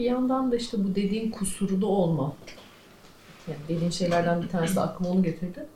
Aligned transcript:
Bir 0.00 0.04
yandan 0.04 0.52
da 0.52 0.56
işte 0.56 0.84
bu 0.84 0.94
dediğin 0.94 1.30
kusurlu 1.30 1.86
olma. 1.86 2.32
Yani 3.48 3.58
dediğin 3.68 3.90
şeylerden 3.90 4.42
bir 4.42 4.48
tanesi 4.48 4.80
aklıma 4.80 5.10
onu 5.10 5.22
getirdi. 5.22 5.66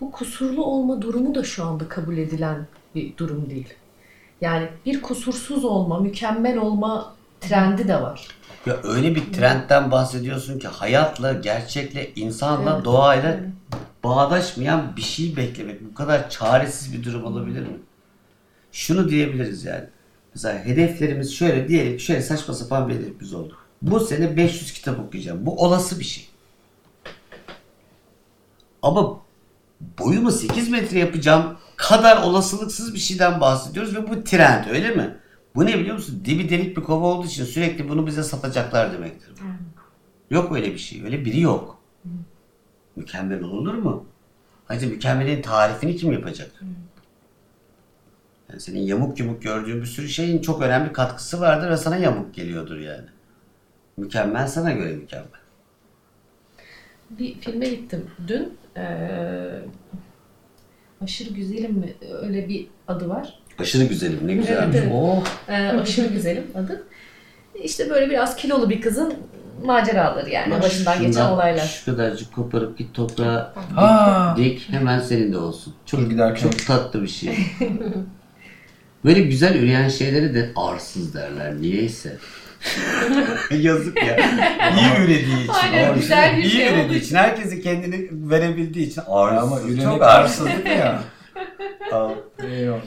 Bu 0.00 0.10
kusurlu 0.10 0.64
olma 0.64 1.02
durumu 1.02 1.34
da 1.34 1.44
şu 1.44 1.64
anda 1.64 1.88
kabul 1.88 2.16
edilen 2.16 2.66
bir 2.94 3.16
durum 3.16 3.50
değil. 3.50 3.74
Yani 4.40 4.68
bir 4.86 5.02
kusursuz 5.02 5.64
olma, 5.64 6.00
mükemmel 6.00 6.58
olma 6.58 7.14
trendi 7.40 7.88
de 7.88 8.02
var. 8.02 8.28
Ya 8.66 8.76
öyle 8.82 9.14
bir 9.14 9.32
trendten 9.32 9.90
bahsediyorsun 9.90 10.58
ki 10.58 10.68
hayatla, 10.68 11.32
gerçekle, 11.32 12.10
insanla, 12.16 12.74
Evet. 12.74 12.84
doğayla 12.84 13.40
bağdaşmayan 14.04 14.96
bir 14.96 15.02
şey 15.02 15.36
beklemek 15.36 15.90
bu 15.90 15.94
kadar 15.94 16.30
çaresiz 16.30 16.92
bir 16.92 17.04
durum 17.04 17.24
olabilir 17.24 17.60
mi? 17.60 17.78
Şunu 18.72 19.08
diyebiliriz 19.08 19.64
yani. 19.64 19.84
Mesela 20.34 20.64
hedeflerimiz 20.64 21.34
şöyle 21.34 21.68
diyelim 21.68 22.00
şöyle 22.00 22.22
saçma 22.22 22.54
sapan 22.54 22.88
bir 22.88 22.94
hedefimiz 22.94 23.34
oldu. 23.34 23.56
Bu 23.82 24.00
sene 24.00 24.36
500 24.36 24.72
kitap 24.72 25.00
okuyacağım. 25.00 25.46
Bu 25.46 25.64
olası 25.64 26.00
bir 26.00 26.04
şey. 26.04 26.28
Ama 28.82 29.20
boyumu 29.98 30.30
8 30.30 30.68
metre 30.68 30.98
yapacağım 30.98 31.56
kadar 31.76 32.22
olasılıksız 32.22 32.94
bir 32.94 32.98
şeyden 32.98 33.40
bahsediyoruz 33.40 33.96
ve 33.96 34.08
bu 34.10 34.24
trend 34.24 34.64
öyle 34.70 34.90
mi? 34.94 35.16
Bu 35.54 35.66
ne 35.66 35.78
biliyor 35.78 35.96
musun? 35.96 36.22
Dibi 36.24 36.50
delik 36.50 36.76
bir 36.76 36.82
kova 36.82 37.06
olduğu 37.06 37.26
için 37.26 37.44
sürekli 37.44 37.88
bunu 37.88 38.06
bize 38.06 38.22
satacaklar 38.22 38.92
demektir. 38.92 39.30
bu. 39.30 40.34
Yok 40.34 40.56
öyle 40.56 40.72
bir 40.72 40.78
şey. 40.78 41.04
Öyle 41.04 41.24
biri 41.24 41.40
yok. 41.40 41.78
Mükemmel 42.96 43.42
olur 43.42 43.74
mu? 43.74 44.06
Hacı 44.64 44.88
mükemmelin 44.88 45.42
tarifini 45.42 45.96
kim 45.96 46.12
yapacak? 46.12 46.62
Yani 48.52 48.60
senin 48.60 48.80
yamuk 48.80 49.18
yumuk 49.18 49.42
gördüğün 49.42 49.80
bir 49.80 49.86
sürü 49.86 50.08
şeyin 50.08 50.42
çok 50.42 50.62
önemli 50.62 50.92
katkısı 50.92 51.40
vardır 51.40 51.70
ve 51.70 51.76
sana 51.76 51.96
yamuk 51.96 52.34
geliyordur 52.34 52.78
yani. 52.78 53.06
Mükemmel 53.96 54.46
sana 54.48 54.72
göre 54.72 54.92
mükemmel. 54.92 55.40
Bir 57.10 57.34
filme 57.34 57.66
gittim 57.66 58.06
dün. 58.28 58.58
Ee, 58.76 59.60
aşırı 61.04 61.34
güzelim 61.34 61.72
mi? 61.72 61.94
Öyle 62.22 62.48
bir 62.48 62.66
adı 62.88 63.08
var. 63.08 63.38
Aşırı 63.58 63.84
güzelim 63.84 64.20
ne 64.26 64.34
güzelmiş. 64.34 64.76
Evet, 64.76 64.84
evet. 64.84 64.92
Oh. 64.94 65.24
Ee, 65.48 65.52
aşırı 65.68 66.08
güzelim 66.08 66.44
adı. 66.54 66.84
İşte 67.62 67.90
böyle 67.90 68.10
biraz 68.10 68.36
kilolu 68.36 68.70
bir 68.70 68.80
kızın 68.80 69.14
maceraları 69.64 70.30
yani 70.30 70.50
Bak 70.50 70.62
başından 70.62 70.98
geçen 70.98 71.12
şundan 71.12 71.32
olaylar. 71.32 71.66
Şu 71.66 71.84
kadarcık 71.84 72.34
koparıp 72.34 72.78
git 72.78 72.94
toprağa 72.94 73.54
Ha. 73.74 74.34
dik 74.38 74.68
hemen 74.70 75.00
senin 75.00 75.32
de 75.32 75.38
olsun. 75.38 75.74
Çok 75.86 76.10
giderken. 76.10 76.50
çok 76.50 76.66
tatlı 76.66 77.02
bir 77.02 77.08
şey. 77.08 77.38
Böyle 79.04 79.20
güzel 79.20 79.54
üreyen 79.54 79.88
şeyleri 79.88 80.34
de 80.34 80.50
arsız 80.56 81.14
derler 81.14 81.60
niyeyse. 81.60 82.16
Yazık 83.50 83.96
ya. 84.06 84.16
İyi 84.76 85.04
ürediği 85.04 85.42
için. 85.42 85.52
Aynen, 85.62 85.94
güzel 85.94 86.36
bir 86.36 86.42
iyi 86.42 86.50
şey 86.50 86.68
olduğu 86.68 86.76
ürediği 86.80 87.00
için. 87.00 87.16
Herkesi 87.16 87.62
kendini 87.62 88.08
verebildiği 88.30 88.86
için 88.86 89.02
arsız. 89.08 89.52
Ama 89.52 89.60
üremek 89.60 89.82
çok 89.82 90.02
arsız. 90.02 90.46
arsızlık 90.46 90.66
ya. 90.66 91.02
Eyvallah. 92.50 92.82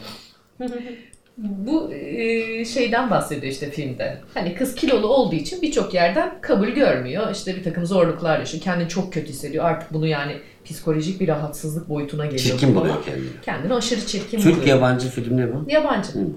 Bu 1.37 1.93
e, 1.93 2.65
şeyden 2.65 3.09
bahsediyor 3.09 3.53
işte 3.53 3.71
filmde. 3.71 4.21
Hani 4.33 4.55
kız 4.55 4.75
kilolu 4.75 5.07
olduğu 5.07 5.35
için 5.35 5.61
birçok 5.61 5.93
yerden 5.93 6.33
kabul 6.41 6.67
görmüyor. 6.67 7.31
İşte 7.31 7.55
bir 7.55 7.63
takım 7.63 7.85
zorluklar 7.85 8.39
yaşıyor. 8.39 8.63
Kendini 8.63 8.89
çok 8.89 9.13
kötü 9.13 9.29
hissediyor. 9.29 9.65
Artık 9.65 9.93
bunu 9.93 10.07
yani 10.07 10.37
psikolojik 10.65 11.19
bir 11.19 11.27
rahatsızlık 11.27 11.89
boyutuna 11.89 12.25
geliyor. 12.25 12.41
Çirkin 12.41 12.75
bu 12.75 12.79
buluyor 12.79 13.05
kendini. 13.05 13.29
Kendini 13.41 13.73
aşırı 13.73 14.05
çirkin 14.05 14.37
Türk 14.37 14.55
buluyor. 14.55 14.67
yabancı 14.67 15.09
film 15.09 15.37
ne 15.37 15.53
bu? 15.53 15.65
Yabancı. 15.67 16.11
Hı. 16.11 16.27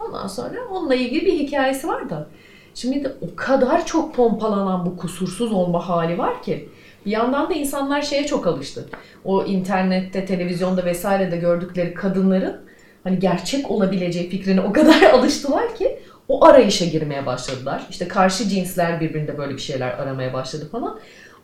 Ondan 0.00 0.26
sonra 0.26 0.56
onunla 0.70 0.94
ilgili 0.94 1.26
bir 1.26 1.32
hikayesi 1.32 1.88
var 1.88 2.10
da. 2.10 2.28
Şimdi 2.74 3.04
de 3.04 3.12
o 3.20 3.36
kadar 3.36 3.86
çok 3.86 4.14
pompalanan 4.14 4.86
bu 4.86 4.96
kusursuz 4.96 5.52
olma 5.52 5.88
hali 5.88 6.18
var 6.18 6.42
ki. 6.42 6.68
Bir 7.06 7.10
yandan 7.10 7.50
da 7.50 7.54
insanlar 7.54 8.02
şeye 8.02 8.26
çok 8.26 8.46
alıştı. 8.46 8.88
O 9.24 9.44
internette, 9.44 10.24
televizyonda 10.24 10.84
vesairede 10.84 11.36
gördükleri 11.36 11.94
kadınların 11.94 12.56
hani 13.04 13.18
gerçek 13.18 13.70
olabileceği 13.70 14.30
fikrine 14.30 14.60
o 14.60 14.72
kadar 14.72 15.02
alıştılar 15.12 15.74
ki 15.74 15.98
o 16.28 16.44
arayışa 16.44 16.84
girmeye 16.84 17.26
başladılar. 17.26 17.86
İşte 17.90 18.08
karşı 18.08 18.48
cinsler 18.48 19.00
birbirinde 19.00 19.38
böyle 19.38 19.54
bir 19.54 19.60
şeyler 19.60 19.90
aramaya 19.90 20.32
başladı 20.32 20.68
falan. 20.72 20.98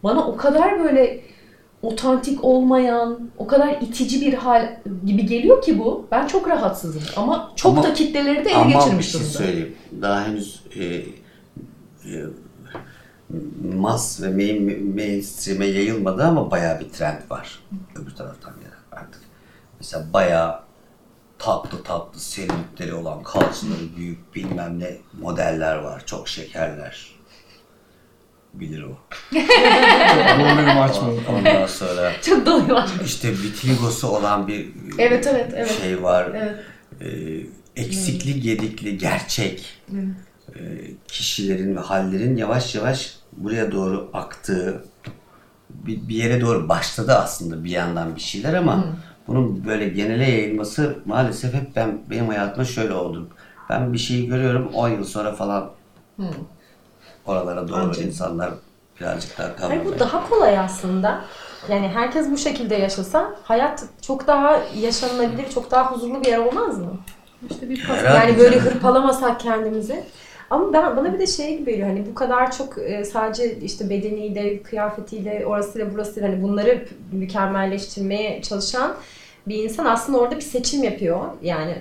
Bana 0.05 0.27
o 0.27 0.37
kadar 0.37 0.85
böyle 0.85 1.21
otantik 1.83 2.45
olmayan, 2.45 3.31
o 3.39 3.47
kadar 3.47 3.81
itici 3.81 4.21
bir 4.21 4.35
hal 4.35 4.81
gibi 5.07 5.27
geliyor 5.27 5.63
ki 5.63 5.79
bu. 5.79 6.07
Ben 6.11 6.27
çok 6.27 6.49
rahatsızım 6.49 7.03
ama 7.17 7.53
çok 7.57 7.73
Ama- 7.73 7.83
da 7.83 7.95
kitleleri 7.95 8.45
de 8.45 8.49
ele 8.51 8.57
Ama 8.57 8.69
bir 8.69 8.75
geçirmiş 8.75 9.07
şey 9.11 9.21
durumda. 9.21 9.39
söyleyeyim. 9.39 9.77
Daha 10.03 10.27
henüz 10.27 10.63
e, 10.77 10.85
e, 10.85 11.05
mas 13.75 14.23
ve 14.23 14.29
main, 14.29 14.95
mainstream'e 14.95 15.67
yayılmadı 15.67 16.23
ama 16.25 16.51
bayağı 16.51 16.81
bir 16.81 16.89
trend 16.91 17.31
var. 17.31 17.61
Öbür 17.97 18.15
taraftan 18.15 18.55
gelen 18.61 19.03
artık. 19.03 19.23
Mesela 19.81 20.13
bayağı 20.13 20.61
tatlı 21.39 21.83
tatlı 21.83 22.21
serinlikleri 22.21 22.95
olan 22.95 23.23
kalçaları 23.23 23.97
büyük 23.97 24.35
bilmem 24.35 24.79
ne 24.81 24.97
modeller 25.21 25.77
var. 25.77 26.03
Çok 26.07 26.29
şekerler. 26.29 27.11
Bilir 28.55 28.83
o. 28.83 28.89
Doluyum 30.39 30.81
açmadım. 30.81 31.21
Ondan 31.39 31.67
sonra 31.67 32.13
Çok 32.23 32.47
dolu 32.47 32.69
var. 32.69 32.91
işte 33.05 33.31
vitiligosu 33.33 34.09
olan 34.09 34.49
bir 34.49 34.69
Evet, 34.99 35.27
evet, 35.27 35.53
evet. 35.57 35.81
şey 35.83 36.03
var. 36.03 36.29
Evet. 36.35 36.57
Ee, 37.01 37.83
eksikli, 37.83 38.41
gedikli, 38.41 38.99
gerçek 38.99 39.83
e, 40.57 40.61
kişilerin 41.09 41.77
ve 41.77 41.81
hallerin 41.81 42.37
yavaş 42.37 42.75
yavaş 42.75 43.15
buraya 43.37 43.73
doğru 43.73 44.11
aktığı 44.13 44.85
bir, 45.71 46.09
bir 46.09 46.15
yere 46.15 46.41
doğru 46.41 46.69
başladı 46.69 47.15
aslında 47.15 47.65
bir 47.65 47.71
yandan 47.71 48.17
bir 48.17 48.21
şeyler 48.21 48.55
ama 48.55 48.85
bunun 49.27 49.65
böyle 49.67 49.89
genele 49.89 50.31
yayılması 50.31 50.99
maalesef 51.05 51.55
hep 51.55 51.77
ben 51.77 51.99
benim 52.11 52.29
hayatımda 52.29 52.65
şöyle 52.65 52.93
oldu. 52.93 53.29
Ben 53.71 53.93
bir 53.93 53.99
şeyi 53.99 54.27
görüyorum 54.27 54.69
10 54.75 54.89
yıl 54.89 55.05
sonra 55.05 55.33
falan 55.33 55.71
oralara 57.27 57.69
doğru 57.69 57.77
Anca. 57.77 58.03
insanlar 58.03 58.51
birazcık 59.01 59.39
daha 59.39 59.47
Hayır, 59.47 59.57
kavramaya. 59.59 59.85
bu 59.85 59.99
daha 59.99 60.29
kolay 60.29 60.59
aslında. 60.59 61.25
Yani 61.69 61.89
herkes 61.89 62.31
bu 62.31 62.39
şekilde 62.39 62.75
yaşasa 62.75 63.35
hayat 63.45 63.85
çok 64.03 64.27
daha 64.27 64.61
yaşanılabilir, 64.81 65.51
çok 65.51 65.71
daha 65.71 65.93
huzurlu 65.93 66.21
bir 66.21 66.29
yer 66.29 66.39
olmaz 66.39 66.79
mı? 66.79 66.99
İşte 67.51 67.71
bir 67.71 67.81
Herhalde 67.81 68.09
Yani 68.19 68.39
böyle 68.39 68.59
hırpalamasak 68.59 69.41
kendimizi. 69.41 70.05
Ama 70.51 70.73
ben 70.73 70.97
bana 70.97 71.13
bir 71.15 71.19
de 71.19 71.27
şey 71.27 71.59
gibi 71.59 71.71
geliyor 71.71 71.89
hani 71.89 72.07
bu 72.11 72.15
kadar 72.15 72.53
çok 72.53 72.79
e, 72.79 73.05
sadece 73.05 73.57
işte 73.57 73.91
bedeniyle, 73.91 74.63
kıyafetiyle, 74.63 75.47
orasıyla 75.47 75.95
burasıyla 75.95 76.29
hani 76.29 76.43
bunları 76.43 76.85
mükemmelleştirmeye 77.13 78.43
çalışan 78.43 78.95
bir 79.47 79.65
insan 79.65 79.85
aslında 79.85 80.19
orada 80.19 80.37
bir 80.37 80.41
seçim 80.41 80.83
yapıyor. 80.83 81.21
Yani 81.43 81.75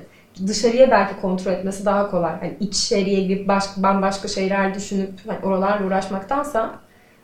dışarıya 0.48 0.92
belki 0.92 1.22
kontrol 1.22 1.52
etmesi 1.52 1.86
daha 1.86 2.12
kolay. 2.12 2.40
Hani 2.40 2.58
içeriye 2.60 3.22
girip 3.22 3.48
baş, 3.48 3.64
bambaşka 3.78 4.28
şeyler 4.28 4.76
düşünüp 4.76 5.10
hani 5.28 5.40
oralarla 5.40 5.88
uğraşmaktansa 5.88 6.80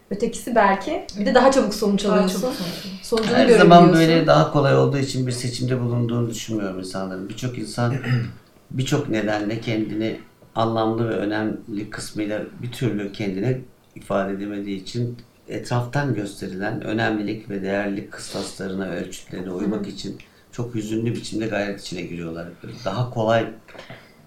ötekisi 0.09 0.55
belki 0.55 1.05
bir 1.19 1.25
de 1.25 1.35
daha 1.35 1.51
çabuk 1.51 1.73
sonuç 1.73 2.05
Daha 2.05 2.13
alıyorsun. 2.13 2.41
çok 2.41 2.53
sonuç. 2.53 3.03
Sonucunu 3.03 3.35
Her 3.37 3.49
zaman 3.49 3.93
böyle 3.93 4.27
daha 4.27 4.51
kolay 4.51 4.77
olduğu 4.77 4.97
için 4.97 5.27
bir 5.27 5.31
seçimde 5.31 5.81
bulunduğunu 5.81 6.29
düşünmüyorum 6.29 6.79
insanların. 6.79 7.29
Birçok 7.29 7.57
insan 7.57 7.95
birçok 8.71 9.09
nedenle 9.09 9.61
kendini 9.61 10.19
anlamlı 10.55 11.09
ve 11.09 11.13
önemli 11.13 11.89
kısmıyla 11.89 12.41
bir 12.61 12.71
türlü 12.71 13.11
kendine 13.11 13.59
ifade 13.95 14.33
edemediği 14.33 14.81
için 14.81 15.17
etraftan 15.47 16.13
gösterilen 16.13 16.83
önemlilik 16.83 17.49
ve 17.49 17.61
değerlilik 17.61 18.11
kıstaslarına, 18.11 18.85
ölçütlerine 18.89 19.51
uymak 19.51 19.87
için 19.87 20.17
çok 20.57 20.75
hüzünlü 20.75 21.15
biçimde 21.15 21.47
gayret 21.47 21.81
içine 21.81 22.01
giriyorlar. 22.01 22.47
Daha 22.85 23.09
kolay 23.09 23.45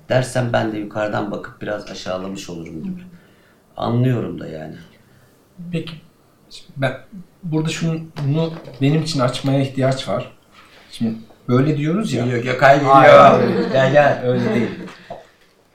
dersem 0.09 0.53
ben 0.53 0.73
de 0.73 0.79
yukarıdan 0.79 1.31
bakıp 1.31 1.63
biraz 1.63 1.91
aşağılamış 1.91 2.51
olurum 2.51 2.83
gibi. 2.83 3.01
Anlıyorum 3.77 4.41
da 4.41 4.49
yani. 4.49 4.75
Peki 5.72 5.93
şimdi 6.51 6.72
ben 6.77 6.97
burada 7.43 7.69
şunu 7.69 8.01
bunu 8.27 8.53
benim 8.81 9.03
için 9.03 9.21
açmaya 9.21 9.60
ihtiyaç 9.60 10.09
var. 10.09 10.33
Şimdi 10.91 11.19
böyle 11.49 11.77
diyoruz 11.77 12.13
ya. 12.13 12.39
Gökay 12.39 12.83
Hayır. 12.83 13.72
gel 13.72 13.93
gel. 13.93 14.22
Öyle 14.25 14.54
değil. 14.54 14.71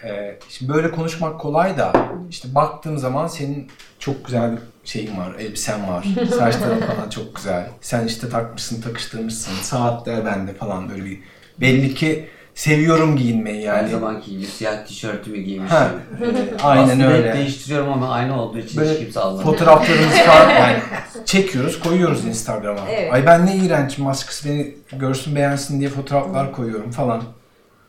Ee, 0.04 0.40
şimdi 0.50 0.74
böyle 0.74 0.92
konuşmak 0.92 1.40
kolay 1.40 1.78
da 1.78 1.94
işte 2.30 2.56
baktığım 2.56 2.98
zaman 2.98 3.28
senin 3.28 3.68
çok 4.00 4.26
güzel 4.26 4.58
bir 4.86 4.90
şeyin 4.90 5.18
var, 5.18 5.36
elbisen 5.40 5.88
var. 5.88 6.06
Saçların 6.38 6.80
falan 6.82 7.10
çok 7.10 7.36
güzel. 7.36 7.68
Sen 7.82 8.08
işte 8.08 8.30
takmışsın, 8.30 8.82
takıştırmışsın. 8.82 9.54
Saatler 9.62 10.26
bende 10.26 10.54
falan 10.54 10.90
böyle 10.90 11.06
bir 11.06 11.20
belli 11.62 11.94
ki 11.96 12.30
seviyorum 12.56 13.16
giyinmeyi 13.18 13.70
Her 13.70 13.76
yani. 13.76 13.90
zamanki 13.90 14.32
gibi 14.32 14.46
siyah 14.46 14.86
tişörtümü 14.86 15.38
giymiştim. 15.38 15.78
Ha, 15.78 15.90
e, 16.22 16.64
aynen 16.64 16.84
Aslında 16.84 17.04
hep 17.06 17.12
öyle. 17.12 17.34
değiştiriyorum 17.34 17.94
ama 17.94 18.10
aynı 18.14 18.42
olduğu 18.42 18.58
için 18.58 18.70
hiç 18.70 18.78
Böyle 18.78 19.00
kimse 19.00 19.20
almıyor. 19.20 19.44
fotoğraflarımızı 19.44 20.18
falan 20.18 20.50
yani 20.60 20.78
çekiyoruz, 21.26 21.80
koyuyoruz 21.80 22.26
Instagram'a. 22.26 22.90
Evet. 22.90 23.14
Ay 23.14 23.26
ben 23.26 23.46
ne 23.46 23.56
iğrenç, 23.56 23.98
maskısı 23.98 24.50
beni 24.50 24.74
görsün 24.94 25.36
beğensin 25.36 25.80
diye 25.80 25.90
fotoğraflar 25.90 26.52
koyuyorum 26.52 26.92
falan. 26.92 27.24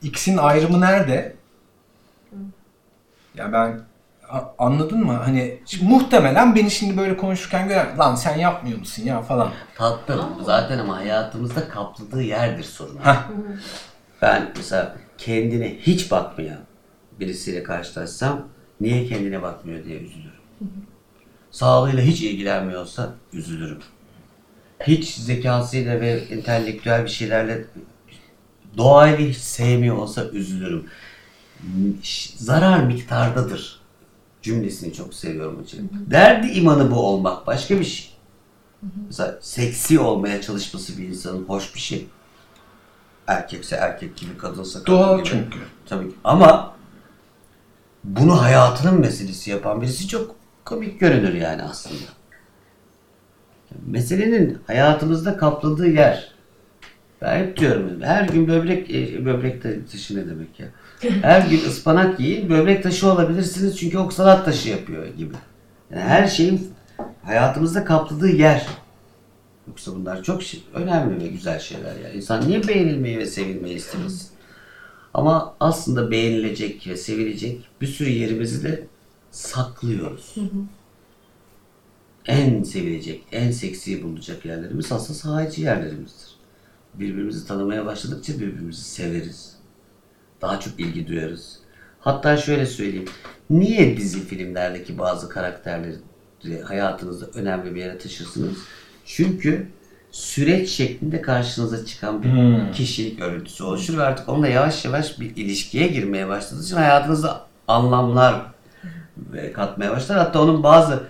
İkisinin 0.01 0.37
ayrımı 0.37 0.81
nerede? 0.81 1.35
Ya 3.35 3.53
ben 3.53 3.79
Anladın 4.57 5.05
mı? 5.05 5.13
Hani 5.13 5.59
şimdi 5.65 5.85
muhtemelen 5.85 6.55
beni 6.55 6.71
şimdi 6.71 6.97
böyle 6.97 7.17
konuşurken 7.17 7.67
görer. 7.67 7.95
Lan 7.97 8.15
sen 8.15 8.37
yapmıyor 8.37 8.79
musun 8.79 9.03
ya 9.03 9.21
falan. 9.21 9.51
Tatlım. 9.75 10.43
Zaten 10.43 10.79
ama 10.79 10.97
hayatımızda 10.97 11.67
kapladığı 11.69 12.21
yerdir 12.23 12.63
sorun. 12.63 12.97
Heh. 13.03 13.27
Ben 14.21 14.51
mesela 14.57 14.95
kendine 15.17 15.75
hiç 15.79 16.11
bakmayan 16.11 16.59
birisiyle 17.19 17.63
karşılaşsam 17.63 18.47
niye 18.81 19.07
kendine 19.07 19.41
bakmıyor 19.41 19.85
diye 19.85 19.99
üzülürüm. 19.99 20.31
Sağlığıyla 21.51 22.03
hiç 22.03 22.21
ilgilenmiyorsa 22.21 23.13
üzülürüm. 23.33 23.79
Hiç 24.87 25.15
zekasıyla 25.15 26.01
ve 26.01 26.09
entelektüel 26.09 27.03
bir 27.03 27.09
şeylerle 27.09 27.65
doğayı 28.77 29.17
hiç 29.17 29.37
sevmiyor 29.37 29.97
olsa 29.97 30.25
üzülürüm. 30.29 30.85
Zarar 32.37 32.83
miktardadır 32.83 33.86
cümlesini 34.47 34.93
çok 34.93 35.13
seviyorum 35.13 35.59
hocam. 35.61 35.81
Derdi 35.91 36.47
imanı 36.47 36.91
bu 36.91 36.95
olmak 36.95 37.47
başka 37.47 37.79
bir 37.79 37.83
şey. 37.83 38.09
Mesela 39.07 39.37
seksi 39.41 39.99
olmaya 39.99 40.41
çalışması 40.41 40.97
bir 40.97 41.07
insanın 41.07 41.43
hoş 41.43 41.75
bir 41.75 41.79
şey. 41.79 42.07
Erkekse 43.27 43.75
erkek 43.75 44.17
gibi, 44.17 44.37
kadınsa 44.37 44.79
kadın 44.79 44.91
Doğal 44.91 45.17
gibi. 45.17 45.27
çünkü. 45.29 45.59
Tabii 45.85 46.09
ki. 46.09 46.15
Ama 46.23 46.75
bunu 48.03 48.41
hayatının 48.41 48.99
meselesi 48.99 49.51
yapan 49.51 49.81
birisi 49.81 50.07
çok 50.07 50.35
komik 50.65 50.99
görünür 50.99 51.33
yani 51.33 51.63
aslında. 51.63 52.09
Meselenin 53.85 54.59
hayatımızda 54.67 55.37
kapladığı 55.37 55.87
yer. 55.87 56.36
Ben 57.21 57.39
hep 57.39 57.57
diyorum 57.57 58.01
her 58.01 58.27
gün 58.29 58.47
böbrek, 58.47 58.91
e, 58.91 59.25
böbrek 59.25 59.63
taşı 59.91 60.17
ne 60.17 60.29
demek 60.29 60.59
ya? 60.59 60.67
Her 61.21 61.47
gün 61.49 61.57
ıspanak 61.57 62.19
yiyin, 62.19 62.49
böbrek 62.49 62.83
taşı 62.83 63.11
olabilirsiniz 63.11 63.77
çünkü 63.77 63.97
oksalat 63.97 64.45
taşı 64.45 64.69
yapıyor 64.69 65.05
gibi. 65.07 65.33
Yani 65.91 66.01
her 66.01 66.27
şeyin 66.27 66.71
hayatımızda 67.23 67.85
kapladığı 67.85 68.29
yer. 68.29 68.67
Yoksa 69.67 69.95
bunlar 69.95 70.23
çok 70.23 70.43
şey- 70.43 70.63
önemli 70.73 71.23
ve 71.23 71.27
güzel 71.27 71.59
şeyler 71.59 71.95
ya. 72.03 72.09
İnsan 72.11 72.47
niye 72.47 72.67
beğenilmeyi 72.67 73.17
ve 73.17 73.25
sevilmeyi 73.25 73.75
istemesin? 73.75 74.29
Ama 75.13 75.55
aslında 75.59 76.11
beğenilecek 76.11 76.87
ve 76.87 76.97
sevilecek 76.97 77.67
bir 77.81 77.87
sürü 77.87 78.09
yerimizi 78.09 78.63
de 78.63 78.87
saklıyoruz. 79.31 80.35
En 82.25 82.63
sevilecek, 82.63 83.23
en 83.31 83.51
seksi 83.51 84.03
bulunacak 84.03 84.45
yerlerimiz 84.45 84.91
aslında 84.91 85.19
sahici 85.19 85.61
yerlerimizdir. 85.61 86.26
Birbirimizi 86.93 87.47
tanımaya 87.47 87.85
başladıkça 87.85 88.33
birbirimizi 88.33 88.81
severiz. 88.83 89.55
Daha 90.41 90.59
çok 90.59 90.79
ilgi 90.79 91.07
duyarız. 91.07 91.59
Hatta 91.99 92.37
şöyle 92.37 92.65
söyleyeyim. 92.65 93.05
Niye 93.49 93.97
dizi 93.97 94.25
filmlerdeki 94.27 94.97
bazı 94.99 95.29
karakterleri 95.29 96.61
hayatınızda 96.63 97.25
önemli 97.33 97.75
bir 97.75 97.79
yere 97.79 97.97
taşırsınız? 97.97 98.57
Çünkü 99.05 99.67
süreç 100.11 100.69
şeklinde 100.69 101.21
karşınıza 101.21 101.85
çıkan 101.85 102.23
bir 102.23 102.29
Hmm. 102.31 102.71
kişilik 102.71 103.21
örüntüsü 103.21 103.63
oluşur 103.63 103.97
ve 103.97 104.03
artık 104.03 104.29
onunla 104.29 104.47
yavaş 104.47 104.85
yavaş 104.85 105.19
bir 105.19 105.35
ilişkiye 105.35 105.87
girmeye 105.87 106.27
başladığı 106.27 106.63
için 106.63 106.75
hayatınızda 106.75 107.41
anlamlar 107.67 108.45
katmaya 109.53 109.91
başlar. 109.91 110.17
Hatta 110.17 110.41
onun 110.41 110.63
bazı 110.63 111.03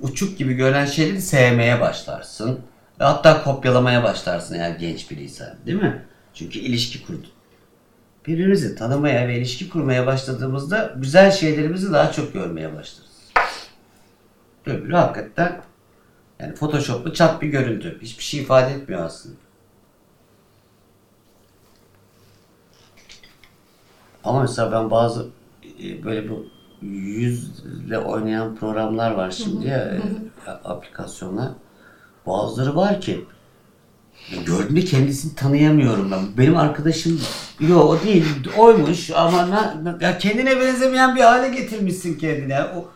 uçuk 0.00 0.38
gibi 0.38 0.54
görünen 0.54 0.84
şeyleri 0.86 1.22
sevmeye 1.22 1.80
başlarsın. 1.80 2.60
Ve 3.00 3.04
hatta 3.04 3.44
kopyalamaya 3.44 4.02
başlarsın 4.02 4.54
eğer 4.54 4.70
genç 4.70 5.10
biriysen. 5.10 5.56
Değil 5.66 5.82
mi? 5.82 6.02
Çünkü 6.34 6.58
ilişki 6.58 7.06
kurdun. 7.06 7.30
Birbirimizi 8.26 8.76
tanımaya 8.76 9.28
ve 9.28 9.38
ilişki 9.38 9.68
kurmaya 9.68 10.06
başladığımızda 10.06 10.94
güzel 10.96 11.30
şeylerimizi 11.30 11.92
daha 11.92 12.12
çok 12.12 12.32
görmeye 12.32 12.68
başlarız. 12.74 13.12
Öbürü 14.66 14.94
hakikaten 14.94 15.62
yani 16.40 16.54
photoshoplu 16.54 17.14
çat 17.14 17.42
bir 17.42 17.48
görüntü. 17.48 17.98
Hiçbir 18.02 18.24
şey 18.24 18.40
ifade 18.40 18.72
etmiyor 18.72 19.04
aslında. 19.04 19.36
Ama 24.24 24.40
mesela 24.40 24.72
ben 24.72 24.90
bazı 24.90 25.26
e, 25.82 26.04
böyle 26.04 26.30
bu 26.30 26.46
yüzle 26.82 27.98
oynayan 27.98 28.56
programlar 28.56 29.10
var 29.10 29.30
şimdi 29.30 29.68
ya 29.68 29.78
e, 29.78 30.00
aplikasyonlar. 30.50 31.48
Bazıları 32.26 32.76
var 32.76 33.00
ki 33.00 33.24
gördüğümde 34.46 34.80
kendisini 34.80 35.34
tanıyamıyorum 35.34 36.10
ben. 36.10 36.20
Benim 36.38 36.56
arkadaşım 36.56 37.20
yo 37.60 37.78
o 37.78 38.00
değil 38.00 38.24
oymuş 38.58 39.10
ama 39.10 39.50
na, 39.50 39.98
ya 40.00 40.18
kendine 40.18 40.60
benzemeyen 40.60 41.16
bir 41.16 41.20
hale 41.20 41.48
getirmişsin 41.48 42.18
kendine. 42.18 42.62
O, 42.62 42.88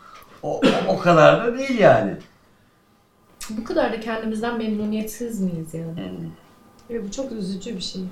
o, 0.42 0.60
o 0.88 0.98
kadar 0.98 1.46
da 1.46 1.58
değil 1.58 1.78
yani. 1.78 2.16
Bu 3.50 3.64
kadar 3.64 3.92
da 3.92 4.00
kendimizden 4.00 4.58
memnuniyetsiz 4.58 5.40
miyiz 5.40 5.74
yani? 5.74 6.30
Ve 6.90 7.04
bu 7.04 7.10
çok 7.10 7.32
üzücü 7.32 7.76
bir 7.76 7.80
şey. 7.80 8.02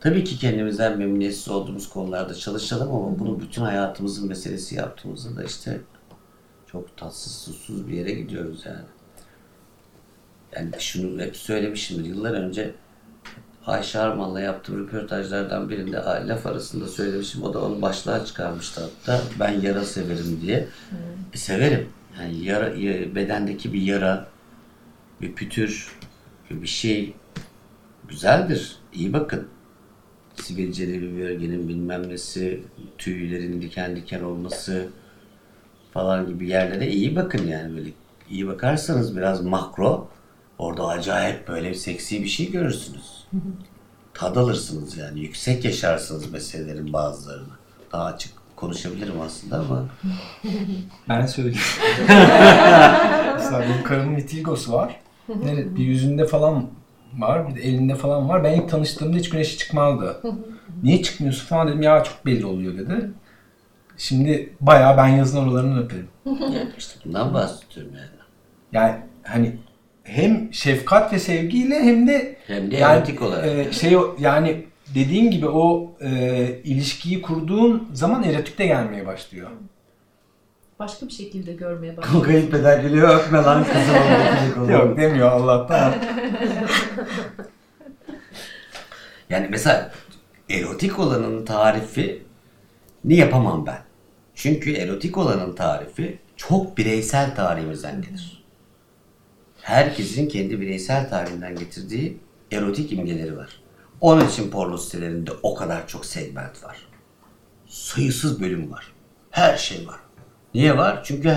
Tabii 0.00 0.24
ki 0.24 0.38
kendimizden 0.38 0.98
memnuniyetsiz 0.98 1.48
olduğumuz 1.48 1.88
konularda 1.88 2.34
çalışalım 2.34 2.94
ama 2.94 3.18
bunu 3.18 3.40
bütün 3.40 3.62
hayatımızın 3.62 4.28
meselesi 4.28 4.74
yaptığımızda 4.74 5.36
da 5.36 5.44
işte 5.44 5.80
çok 6.66 6.96
tatsız 6.96 7.32
susuz 7.32 7.88
bir 7.88 7.92
yere 7.92 8.12
gidiyoruz 8.12 8.66
yani. 8.66 8.84
Yani 10.56 10.70
şunu 10.78 11.20
hep 11.22 11.36
söylemişimdir 11.36 12.08
yıllar 12.08 12.32
önce 12.34 12.70
Ayşe 13.66 13.98
Arman'la 13.98 14.40
yaptığım 14.40 14.78
röportajlardan 14.86 15.68
birinde 15.70 15.96
laf 16.26 16.46
arasında 16.46 16.86
söylemişim. 16.88 17.42
O 17.42 17.54
da 17.54 17.64
onu 17.64 17.82
başlığa 17.82 18.24
çıkarmıştı 18.24 18.80
hatta. 18.80 19.22
Ben 19.40 19.60
yara 19.60 19.84
severim 19.84 20.38
diye. 20.42 20.66
E, 21.32 21.38
severim. 21.38 21.88
Yani 22.20 22.44
yara, 22.44 22.68
ya- 22.68 23.14
bedendeki 23.14 23.72
bir 23.72 23.82
yara, 23.82 24.26
bir 25.20 25.32
pütür, 25.34 25.92
bir 26.50 26.66
şey 26.68 27.14
güzeldir. 28.08 28.76
İyi 28.94 29.12
bakın. 29.12 29.48
Sivilceli 30.34 31.02
bir 31.02 31.20
bölgenin 31.22 31.68
bilmem 31.68 32.08
nesi, 32.08 32.62
tüylerin 32.98 33.62
diken 33.62 33.96
diken 33.96 34.22
olması 34.22 34.86
falan 35.92 36.26
gibi 36.26 36.48
yerlere 36.48 36.88
iyi 36.88 37.16
bakın 37.16 37.46
yani 37.46 37.76
böyle 37.76 37.90
iyi 38.30 38.46
bakarsanız 38.46 39.16
biraz 39.16 39.44
makro 39.44 40.08
orada 40.58 40.86
acayip 40.86 41.48
böyle 41.48 41.74
seksi 41.74 42.22
bir 42.22 42.28
şey 42.28 42.50
görürsünüz. 42.50 43.26
Tad 44.14 44.36
alırsınız 44.36 44.96
yani 44.96 45.20
yüksek 45.20 45.64
yaşarsınız 45.64 46.32
meselelerin 46.32 46.92
bazılarını. 46.92 47.48
Daha 47.92 48.04
açık 48.04 48.32
konuşabilirim 48.56 49.20
aslında 49.20 49.58
ama 49.58 49.84
Ben 51.08 51.26
söyleyeyim. 51.26 51.58
Mesela 53.36 53.60
benim 53.60 53.82
karımın 53.84 54.16
vitiligosu 54.16 54.72
var. 54.72 55.00
Evet, 55.48 55.76
bir 55.76 55.84
yüzünde 55.84 56.26
falan 56.26 56.66
var, 57.18 57.48
bir 57.48 57.54
de 57.54 57.60
elinde 57.60 57.94
falan 57.94 58.28
var. 58.28 58.44
Ben 58.44 58.52
ilk 58.60 58.68
tanıştığımda 58.68 59.16
hiç 59.16 59.28
güneşi 59.30 59.58
çıkmazdı. 59.58 60.20
Niye 60.82 61.02
çıkmıyorsun 61.02 61.46
falan 61.46 61.68
dedim. 61.68 61.82
Ya 61.82 62.04
çok 62.04 62.26
belli 62.26 62.46
oluyor 62.46 62.78
dedi. 62.78 63.10
Şimdi 63.96 64.52
bayağı 64.60 64.96
ben 64.96 65.08
yazın 65.08 65.38
oralarını 65.38 65.80
öperim. 65.84 66.08
yani 66.26 66.72
işte 66.78 67.00
bundan 67.04 67.34
bahsediyorum 67.34 67.92
yani. 67.94 68.08
Yani 68.72 68.96
hani 69.22 69.56
hem 70.08 70.48
şefkat 70.54 71.12
ve 71.12 71.18
sevgiyle 71.18 71.82
hem 71.82 72.08
de 72.08 72.36
Hem 72.46 72.70
de 72.70 72.76
yani, 72.76 72.98
erotik 72.98 73.22
olarak. 73.22 73.46
e, 73.46 73.72
şey 73.72 73.96
yani 74.18 74.64
dediğin 74.94 75.30
gibi 75.30 75.48
o 75.48 75.92
e, 76.00 76.08
ilişkiyi 76.64 77.22
kurduğun 77.22 77.88
zaman 77.92 78.22
erotik 78.22 78.58
de 78.58 78.66
gelmeye 78.66 79.06
başlıyor. 79.06 79.50
Başka 80.78 81.06
bir 81.06 81.12
şekilde 81.12 81.52
görmeye 81.52 81.96
başladım. 81.96 82.22
Kayınpeder 82.22 82.78
geliyor 82.78 83.18
öpme 83.20 83.38
lan 83.38 83.64
kızım. 83.64 84.70
Yok 84.70 84.96
demiyor 84.96 85.30
Allah'tan. 85.30 85.94
Yani 89.30 89.46
mesela 89.50 89.90
erotik 90.50 90.98
olanın 90.98 91.44
tarifi 91.44 92.22
ni 93.04 93.14
yapamam 93.16 93.66
ben. 93.66 93.78
Çünkü 94.34 94.72
erotik 94.74 95.18
olanın 95.18 95.54
tarifi 95.54 96.18
çok 96.36 96.78
bireysel 96.78 97.34
tarihimizden 97.34 98.02
gelir. 98.02 98.37
Herkesin 99.68 100.28
kendi 100.28 100.60
bireysel 100.60 101.08
tarihinden 101.08 101.56
getirdiği 101.56 102.18
erotik 102.52 102.92
imgeleri 102.92 103.36
var. 103.36 103.60
Onun 104.00 104.28
için 104.28 104.50
porno 104.50 104.78
sitelerinde 104.78 105.30
o 105.42 105.54
kadar 105.54 105.88
çok 105.88 106.06
segment 106.06 106.64
var. 106.64 106.88
Sayısız 107.66 108.40
bölüm 108.40 108.72
var. 108.72 108.92
Her 109.30 109.56
şey 109.56 109.86
var. 109.86 109.98
Niye 110.54 110.76
var? 110.76 111.00
Çünkü 111.04 111.36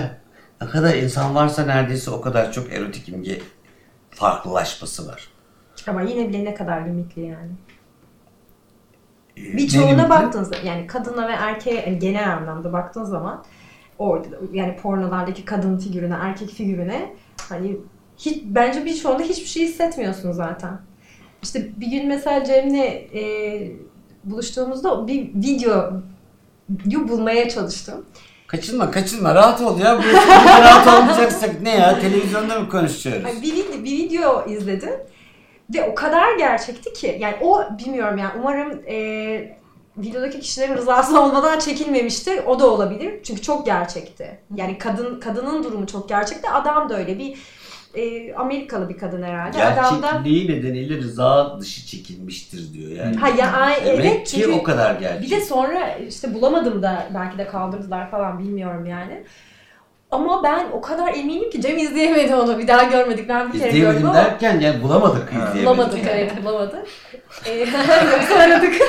ne 0.60 0.68
kadar 0.68 0.94
insan 0.94 1.34
varsa 1.34 1.64
neredeyse 1.64 2.10
o 2.10 2.20
kadar 2.20 2.52
çok 2.52 2.72
erotik 2.72 3.08
imge 3.08 3.40
farklılaşması 4.10 5.08
var. 5.08 5.28
Ama 5.86 6.02
yine 6.02 6.28
bile 6.28 6.44
ne 6.44 6.54
kadar 6.54 6.86
limitli 6.86 7.22
yani. 7.22 7.50
Ne 9.36 9.56
Birçoğuna 9.56 10.10
baktığınızda 10.10 10.56
yani 10.64 10.86
kadına 10.86 11.28
ve 11.28 11.32
erkeğe 11.32 11.76
yani 11.86 11.98
genel 11.98 12.36
anlamda 12.36 12.72
baktığın 12.72 13.04
zaman 13.04 13.44
orada 13.98 14.28
yani 14.52 14.76
pornolardaki 14.76 15.44
kadın 15.44 15.78
figürüne, 15.78 16.14
erkek 16.14 16.50
figürüne 16.50 17.16
hani 17.48 17.76
hiç, 18.26 18.42
bence 18.44 18.84
birçoğunda 18.84 19.22
hiçbir 19.22 19.46
şey 19.46 19.62
hissetmiyorsun 19.62 20.32
zaten. 20.32 20.78
İşte 21.42 21.80
bir 21.80 21.86
gün 21.86 22.08
mesela 22.08 22.44
Cem'le 22.44 22.82
e, 23.14 23.72
buluştuğumuzda 24.24 25.06
bir 25.06 25.30
video 25.34 25.92
bulmaya 27.08 27.48
çalıştım. 27.48 28.06
Kaçınma 28.46 28.90
kaçınma 28.90 29.34
rahat 29.34 29.60
ol 29.60 29.80
ya. 29.80 29.98
Bu 29.98 30.02
rahat 30.62 30.86
olmayacaksak 30.86 31.62
ne 31.62 31.70
ya? 31.70 32.00
Televizyonda 32.00 32.60
mı 32.60 32.68
konuşuyoruz? 32.68 33.24
Ay, 33.24 33.42
bir, 33.42 33.54
video, 33.54 33.84
bir 33.84 33.92
video 33.92 34.46
izledim 34.48 34.92
ve 35.74 35.84
o 35.84 35.94
kadar 35.94 36.36
gerçekti 36.38 36.92
ki 36.92 37.16
yani 37.20 37.34
o 37.40 37.64
bilmiyorum 37.78 38.18
yani 38.18 38.32
umarım 38.40 38.82
e, 38.88 38.96
videodaki 39.96 40.40
kişilerin 40.40 40.76
rızası 40.76 41.20
olmadan 41.20 41.58
çekilmemiştir. 41.58 42.44
O 42.46 42.58
da 42.58 42.70
olabilir. 42.70 43.22
Çünkü 43.22 43.42
çok 43.42 43.66
gerçekti. 43.66 44.38
Yani 44.54 44.78
kadın 44.78 45.20
kadının 45.20 45.64
durumu 45.64 45.86
çok 45.86 46.08
gerçekti. 46.08 46.50
Adam 46.50 46.88
da 46.88 46.98
öyle 46.98 47.18
bir 47.18 47.38
e, 47.94 48.34
Amerikalı 48.34 48.88
bir 48.88 48.98
kadın 48.98 49.22
herhalde. 49.22 49.64
Adam 49.64 50.02
da 50.02 50.06
Gerçekliği 50.10 50.50
nedeniyle 50.50 50.96
rıza 50.96 51.60
dışı 51.60 51.86
çekilmiştir 51.86 52.72
diyor 52.74 52.90
yani. 52.90 53.16
Ha 53.16 53.28
ya 53.28 53.52
ay, 53.52 53.76
Demek 53.86 54.04
evet 54.04 54.28
ki 54.28 54.36
çünkü 54.36 54.52
o 54.52 54.62
kadar 54.62 54.94
gerçek. 54.94 55.22
bir 55.22 55.30
de 55.30 55.40
sonra 55.40 55.88
işte 56.08 56.34
bulamadım 56.34 56.82
da 56.82 57.06
belki 57.14 57.38
de 57.38 57.46
kaldırdılar 57.46 58.10
falan 58.10 58.38
bilmiyorum 58.38 58.86
yani. 58.86 59.24
Ama 60.10 60.42
ben 60.42 60.66
o 60.72 60.80
kadar 60.80 61.14
eminim 61.14 61.50
ki 61.50 61.60
Cem 61.60 61.78
izleyemedi 61.78 62.34
onu. 62.34 62.58
Bir 62.58 62.68
daha 62.68 62.82
görmedik. 62.82 63.28
Ben 63.28 63.52
bir 63.52 63.58
kere 63.58 63.68
gördüm 63.70 63.76
İzleyemedim 63.76 64.06
ama 64.06 64.14
derken 64.16 64.60
yani 64.60 64.82
bulamadık 64.82 65.32
Ha. 65.32 65.36
izleyemedik. 65.48 65.66
bulamadık. 65.66 66.00
Evet 66.08 66.32
bulamadık. 66.44 66.86
Ee, 67.46 67.52
yoksa 68.12 68.34
aradık. 68.38 68.74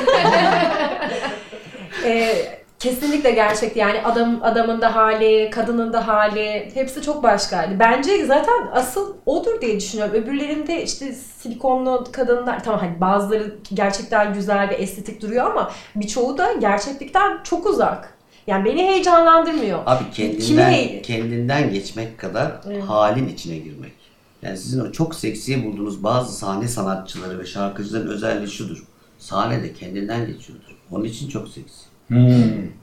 Ee, 2.06 2.36
kesinlikle 2.84 3.32
gerçekti. 3.32 3.80
Yani 3.80 4.02
adam 4.02 4.40
adamın 4.44 4.82
da 4.82 4.96
hali, 4.96 5.50
kadının 5.50 5.94
da 5.94 6.08
hali 6.08 6.72
hepsi 6.74 7.02
çok 7.02 7.24
başkaydı. 7.24 7.80
Bence 7.80 8.26
zaten 8.26 8.68
asıl 8.74 9.14
odur 9.26 9.62
diye 9.62 9.78
düşünüyorum. 9.78 10.16
Öbürlerinde 10.16 10.84
işte 10.84 11.14
silikonlu 11.14 12.04
kadınlar 12.12 12.64
tamam 12.64 12.80
hani 12.80 13.02
bazıları 13.02 13.56
gerçekten 13.74 14.34
güzel 14.34 14.70
ve 14.70 14.74
estetik 14.74 15.22
duruyor 15.22 15.52
ama 15.52 15.72
birçoğu 15.96 16.38
da 16.38 16.54
gerçeklikten 16.54 17.44
çok 17.44 17.66
uzak. 17.66 18.14
Yani 18.48 18.66
beni 18.66 18.82
heyecanlandırmıyor. 18.88 19.80
Abi 19.86 20.04
Kimi 20.14 20.38
kendinden, 20.38 20.72
neydi? 20.72 21.02
kendinden 21.02 21.72
geçmek 21.74 22.18
kadar 22.18 22.52
Evet. 22.68 22.84
halin 22.84 23.28
içine 23.28 23.58
girmek. 23.58 23.94
Yani 24.42 24.58
sizin 24.58 24.80
o 24.86 24.92
çok 24.92 25.16
seksi 25.16 25.66
bulduğunuz 25.66 26.04
bazı 26.04 26.34
sahne 26.38 26.68
sanatçıları 26.68 27.40
ve 27.40 27.46
şarkıcıların 27.46 28.08
özelliği 28.08 28.48
şudur. 28.52 28.84
Sahnede 29.20 29.74
kendinden 29.74 30.26
geçiyordur. 30.28 30.76
Onun 30.92 31.04
için 31.04 31.30
çok 31.30 31.48
seksi. 31.48 31.93
Hmm. 32.08 32.74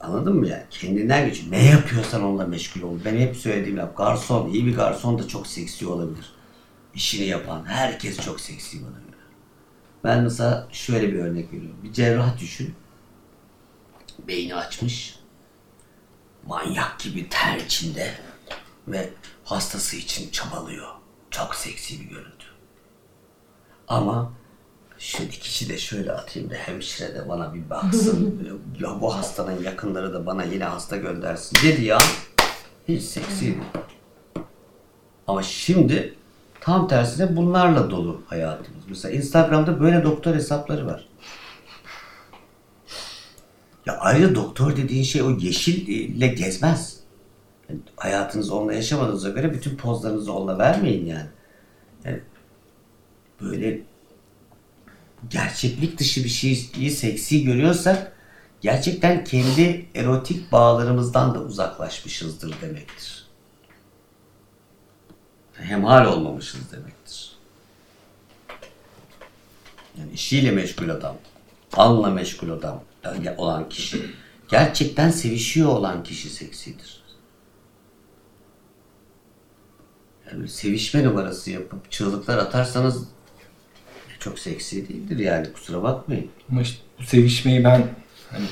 Anladın 0.00 0.36
mı 0.36 0.46
ya? 0.46 0.66
Kendinden 0.70 1.26
geçiyor. 1.26 1.52
Ne 1.52 1.64
yapıyorsan 1.64 2.22
onunla 2.22 2.46
meşgul 2.46 2.82
ol. 2.82 2.98
Ben 3.04 3.16
hep 3.16 3.36
söylediğim 3.36 3.78
yap. 3.78 3.96
Garson, 3.96 4.48
iyi 4.48 4.66
bir 4.66 4.76
garson 4.76 5.18
da 5.18 5.28
çok 5.28 5.46
seksi 5.46 5.86
olabilir. 5.86 6.32
İşini 6.94 7.26
yapan. 7.26 7.64
Herkes 7.64 8.20
çok 8.20 8.40
seksi 8.40 8.82
bana 8.82 8.90
göre. 8.98 9.22
Ben 10.04 10.22
mesela 10.22 10.68
şöyle 10.72 11.12
bir 11.12 11.18
örnek 11.18 11.52
veriyorum. 11.52 11.78
Bir 11.82 11.92
cerrah 11.92 12.40
düşün. 12.40 12.74
Beyni 14.28 14.54
açmış. 14.54 15.18
Manyak 16.46 17.00
gibi 17.00 17.28
ter 17.28 17.56
içinde. 17.56 18.14
Ve 18.88 19.10
hastası 19.44 19.96
için 19.96 20.30
çabalıyor. 20.30 20.88
Çok 21.30 21.54
seksi 21.54 22.00
bir 22.00 22.04
görüntü. 22.04 22.46
Ama 23.88 24.32
şu 24.98 25.22
dikişi 25.22 25.68
de 25.68 25.78
şöyle 25.78 26.12
atayım 26.12 26.50
da 26.50 26.54
hemşire 26.54 27.14
de 27.14 27.28
bana 27.28 27.54
bir 27.54 27.70
baksın. 27.70 28.48
ya 28.80 29.00
bu 29.00 29.14
hastanın 29.14 29.62
yakınları 29.62 30.14
da 30.14 30.26
bana 30.26 30.44
yine 30.44 30.64
hasta 30.64 30.96
göndersin 30.96 31.58
dedi 31.68 31.84
ya. 31.84 31.98
Hiç 32.88 33.02
seksi 33.02 33.40
değil. 33.40 33.58
Ama 35.26 35.42
şimdi 35.42 36.14
tam 36.60 36.88
tersine 36.88 37.36
bunlarla 37.36 37.90
dolu 37.90 38.22
hayatımız. 38.26 38.84
Mesela 38.88 39.14
Instagram'da 39.14 39.80
böyle 39.80 40.04
doktor 40.04 40.34
hesapları 40.34 40.86
var. 40.86 41.08
Ya 43.86 43.96
ayrıca 44.00 44.34
doktor 44.34 44.76
dediğin 44.76 45.02
şey 45.02 45.22
o 45.22 45.30
yeşille 45.30 46.26
gezmez. 46.26 47.00
Yani 47.68 47.80
hayatınızı 47.96 48.54
onunla 48.54 48.74
yaşamadığınıza 48.74 49.30
göre 49.30 49.52
bütün 49.52 49.76
pozlarınızı 49.76 50.32
onunla 50.32 50.58
vermeyin 50.58 51.06
yani. 51.06 51.26
yani 52.04 52.20
böyle 53.40 53.80
gerçeklik 55.30 55.98
dışı 55.98 56.24
bir 56.24 56.28
şeyi 56.28 56.90
seksi 56.90 57.44
görüyorsak 57.44 58.12
gerçekten 58.60 59.24
kendi 59.24 59.86
erotik 59.94 60.52
bağlarımızdan 60.52 61.34
da 61.34 61.42
uzaklaşmışızdır 61.42 62.60
demektir. 62.60 63.26
Hemhal 65.54 66.06
olmamışız 66.06 66.72
demektir. 66.72 67.32
Yani 69.98 70.12
işiyle 70.12 70.50
meşgul 70.50 70.88
adam, 70.88 71.16
anla 71.72 72.10
meşgul 72.10 72.50
adam 72.50 72.82
olan 73.36 73.68
kişi, 73.68 74.10
gerçekten 74.48 75.10
sevişiyor 75.10 75.68
olan 75.68 76.02
kişi 76.02 76.30
seksidir. 76.30 77.04
Yani 80.32 80.48
sevişme 80.48 81.04
numarası 81.04 81.50
yapıp 81.50 81.90
çığlıklar 81.90 82.38
atarsanız 82.38 83.08
çok 84.24 84.38
seksi 84.38 84.88
değildir 84.88 85.18
yani 85.18 85.52
kusura 85.52 85.82
bakmayın. 85.82 86.26
Ama 86.50 86.62
işte 86.62 86.78
bu 86.98 87.02
sevişmeyi 87.02 87.64
ben 87.64 87.82
hani 88.30 88.44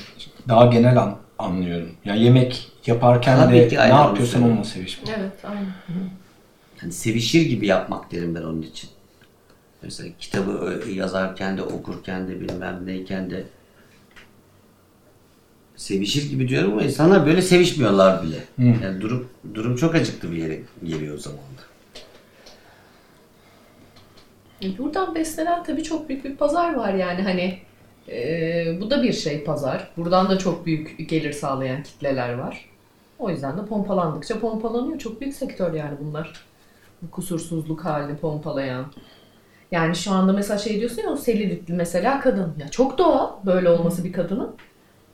daha 0.48 0.66
genel 0.66 1.02
an- 1.02 1.18
anlıyorum. 1.38 1.90
Ya 2.04 2.14
yemek 2.14 2.72
yaparken 2.86 3.36
Tabii 3.36 3.54
de 3.56 3.68
ki, 3.68 3.76
ne 3.76 3.80
yapıyorsan 3.88 4.42
onunla 4.42 4.64
sevişmek. 4.64 5.08
Evet, 5.18 5.32
aynen. 5.44 5.72
Yani 6.82 6.92
sevişir 6.92 7.42
gibi 7.42 7.66
yapmak 7.66 8.12
derim 8.12 8.34
ben 8.34 8.42
onun 8.42 8.62
için. 8.62 8.90
Mesela 9.82 10.08
kitabı 10.20 10.82
yazarken 10.94 11.56
de 11.58 11.62
okurken 11.62 12.28
de 12.28 12.40
bilmem 12.40 12.80
neyken 12.86 13.30
de 13.30 13.44
sevişir 15.76 16.30
gibi 16.30 16.48
diyorum 16.48 16.72
ama 16.72 16.82
insanlar 16.82 17.26
böyle 17.26 17.42
sevişmiyorlar 17.42 18.22
bile. 18.22 18.44
Yani 18.82 19.00
durum 19.00 19.28
durum 19.54 19.76
çok 19.76 19.94
acıklı 19.94 20.32
bir 20.32 20.36
yere 20.36 20.60
geliyor 20.84 21.14
o 21.14 21.18
zaman 21.18 21.38
da. 21.38 21.71
E, 24.62 24.78
Buradan 24.78 25.14
beslenen 25.14 25.62
tabii 25.62 25.82
çok 25.82 26.08
büyük 26.08 26.24
bir 26.24 26.36
pazar 26.36 26.74
var 26.74 26.94
yani 26.94 27.22
hani 27.22 27.58
e, 28.08 28.80
bu 28.80 28.90
da 28.90 29.02
bir 29.02 29.12
şey 29.12 29.44
pazar. 29.44 29.90
Buradan 29.96 30.28
da 30.28 30.38
çok 30.38 30.66
büyük 30.66 31.08
gelir 31.10 31.32
sağlayan 31.32 31.82
kitleler 31.82 32.34
var. 32.34 32.68
O 33.18 33.30
yüzden 33.30 33.58
de 33.58 33.66
pompalandıkça 33.66 34.40
pompalanıyor. 34.40 34.98
Çok 34.98 35.20
büyük 35.20 35.34
sektör 35.34 35.72
yani 35.72 35.96
bunlar. 36.00 36.44
Bu 37.02 37.10
kusursuzluk 37.10 37.84
halini 37.84 38.16
pompalayan. 38.16 38.86
Yani 39.70 39.96
şu 39.96 40.10
anda 40.12 40.32
mesela 40.32 40.58
şey 40.58 40.80
diyorsun 40.80 41.02
ya 41.02 41.10
o 41.10 41.16
selülitli 41.16 41.74
mesela 41.74 42.20
kadın. 42.20 42.54
Ya 42.60 42.68
çok 42.68 42.98
doğal 42.98 43.30
böyle 43.46 43.68
olması 43.70 44.04
bir 44.04 44.12
kadının. 44.12 44.54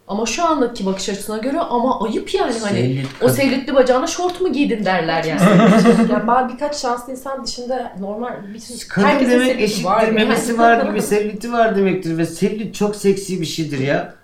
Ama 0.09 0.27
şu 0.27 0.45
andaki 0.45 0.87
bakış 0.87 1.09
açısına 1.09 1.39
göre 1.39 1.61
ama 1.61 2.01
ayıp 2.01 2.35
yani 2.35 2.53
hani 2.59 2.79
Selülit 2.79 3.07
o 3.23 3.29
selülitli 3.29 3.75
bacağına 3.75 4.07
şort 4.07 4.41
mu 4.41 4.53
giydin 4.53 4.85
derler 4.85 5.25
yani. 5.25 5.41
yani 6.13 6.27
bazı 6.27 6.55
birkaç 6.55 6.77
şanslı 6.77 7.13
insan 7.13 7.45
dışında 7.45 7.93
normal 8.01 8.33
bütün 8.55 8.75
Kadın 8.89 9.07
herkesin 9.07 9.33
demek 9.33 9.61
eşittir, 9.61 9.85
var. 9.85 10.09
memesi 10.09 10.59
var 10.59 10.87
gibi 10.87 11.03
selüliti 11.03 11.53
var 11.53 11.77
demektir 11.77 12.19
ve 12.19 12.27
selülit 12.27 12.75
çok 12.75 12.97
seksi 12.97 13.41
bir 13.41 13.47
şeydir 13.47 13.79
ya. 13.79 14.15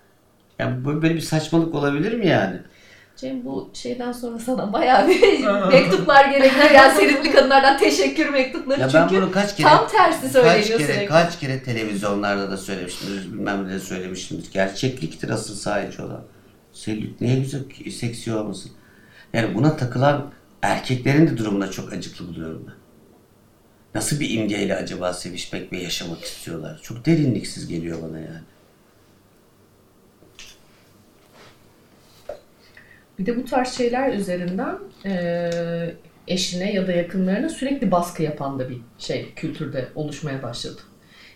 Yani 0.58 0.84
böyle 0.84 1.02
böyle 1.02 1.14
bir 1.14 1.20
saçmalık 1.20 1.74
olabilir 1.74 2.12
mi 2.18 2.26
yani? 2.26 2.56
Cem 3.16 3.44
bu 3.44 3.70
şeyden 3.74 4.12
sonra 4.12 4.38
sana 4.38 4.72
bayağı 4.72 5.08
bir 5.08 5.44
mektuplar 5.72 6.24
gelebilir. 6.24 6.70
Yani 6.74 6.94
selülitli 7.00 7.32
kadınlardan 7.32 7.78
teşekkür 7.78 8.28
mektupları. 8.28 8.80
Ya 8.80 8.90
ben 8.94 9.08
Çünkü 9.08 9.22
bunu 9.22 9.32
kaç 9.32 9.56
kere 9.56 9.68
tam 9.68 9.88
tersi 9.88 10.22
kaç 10.22 10.32
söyleniyor 10.32 10.78
kere 10.78 10.92
sürekli. 10.92 11.06
kaç 11.06 11.38
kere 11.40 11.62
televizyonlarda 11.62 12.50
da 12.50 12.56
söylemişimdir, 12.56 13.32
bilmem 13.32 13.68
ne 13.68 13.72
de 13.72 13.80
söylemişimdir. 13.80 14.52
Gerçekliktir 14.52 15.28
asıl 15.30 15.54
sahici 15.54 16.02
olan. 16.02 16.22
Selülit 16.72 17.20
neye 17.20 17.40
güzel 17.40 17.62
seksi 17.90 18.34
olmasın. 18.34 18.72
Yani 19.32 19.54
buna 19.54 19.76
takılan 19.76 20.32
erkeklerin 20.62 21.26
de 21.26 21.36
durumuna 21.38 21.70
çok 21.70 21.92
acıklı 21.92 22.28
buluyorum 22.28 22.64
ben. 22.66 22.74
Nasıl 23.94 24.20
bir 24.20 24.30
imgeyle 24.30 24.76
acaba 24.76 25.12
sevişmek 25.12 25.72
ve 25.72 25.78
yaşamak 25.78 26.24
istiyorlar? 26.24 26.80
Çok 26.82 27.06
derinliksiz 27.06 27.68
geliyor 27.68 27.98
bana 28.02 28.18
yani. 28.18 28.40
Bir 33.18 33.26
de 33.26 33.36
bu 33.36 33.44
tarz 33.44 33.72
şeyler 33.76 34.12
üzerinden 34.12 34.78
eee, 35.04 35.94
eşine 36.28 36.72
ya 36.72 36.86
da 36.86 36.92
yakınlarına 36.92 37.48
sürekli 37.48 37.90
baskı 37.90 38.22
yapan 38.22 38.58
da 38.58 38.70
bir 38.70 38.78
şey 38.98 39.32
kültürde 39.36 39.88
oluşmaya 39.94 40.42
başladı. 40.42 40.80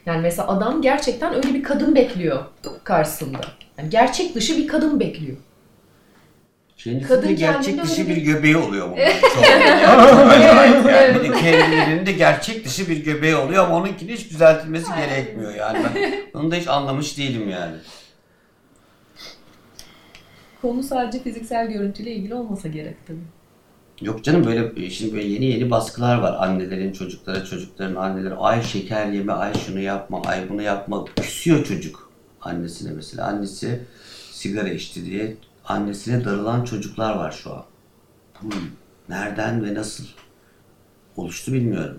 Yani 0.06 0.22
mesela 0.22 0.48
adam 0.48 0.82
gerçekten 0.82 1.34
öyle 1.34 1.54
bir 1.54 1.62
kadın 1.62 1.94
bekliyor 1.94 2.44
karşısında. 2.84 3.38
Yani 3.78 3.90
gerçek 3.90 4.34
dışı 4.34 4.56
bir 4.56 4.66
kadın 4.68 5.00
bekliyor. 5.00 5.36
Kendisi 6.76 7.08
Kadın 7.08 7.28
de 7.28 7.32
gerçek 7.32 7.82
dışı 7.82 8.08
bir 8.08 8.16
bir- 8.16 8.22
göbeği 8.22 8.56
oluyor 8.56 8.86
bunun. 8.86 8.96
Çok. 8.96 9.44
evet, 9.46 10.86
Yani 10.86 11.22
de 11.22 11.32
kendilerinin 11.40 12.06
de 12.06 12.12
gerçek 12.12 12.64
dışı 12.64 12.88
bir 12.88 13.04
göbeği 13.04 13.36
oluyor 13.36 13.64
ama 13.64 13.74
onunkini 13.76 14.12
hiç 14.12 14.30
düzeltilmesi 14.30 14.86
gerekmiyor 14.96 15.54
yani. 15.54 15.78
Ben 16.34 16.38
onu 16.38 16.50
da 16.50 16.56
hiç 16.56 16.68
anlamış 16.68 17.18
değilim 17.18 17.48
yani. 17.50 17.74
Konu 20.62 20.82
sadece 20.82 21.22
fiziksel 21.22 21.68
görüntüyle 21.68 22.14
ilgili 22.14 22.34
olmasa 22.34 22.68
gerek 22.68 22.96
tabii. 23.06 23.18
Yok 24.00 24.24
canım 24.24 24.46
böyle 24.46 24.90
şimdi 24.90 25.14
böyle 25.14 25.28
yeni 25.28 25.44
yeni 25.44 25.70
baskılar 25.70 26.18
var. 26.18 26.36
Annelerin 26.38 26.92
çocuklara, 26.92 27.44
çocukların 27.44 27.94
anneleri 27.94 28.34
ay 28.34 28.62
şeker 28.62 29.06
yeme, 29.06 29.32
ay 29.32 29.54
şunu 29.54 29.80
yapma, 29.80 30.22
ay 30.22 30.48
bunu 30.48 30.62
yapma. 30.62 31.04
Küsüyor 31.04 31.64
çocuk. 31.64 32.10
Annesine 32.40 32.92
mesela. 32.92 33.26
Annesi 33.26 33.80
sigara 34.30 34.68
içti 34.68 35.04
diye 35.04 35.36
annesine 35.64 36.24
darılan 36.24 36.64
çocuklar 36.64 37.16
var 37.16 37.32
şu 37.32 37.54
an. 37.54 37.64
Bu 38.42 38.54
nereden 39.08 39.64
ve 39.64 39.74
nasıl 39.74 40.04
oluştu 41.16 41.52
bilmiyorum. 41.52 41.98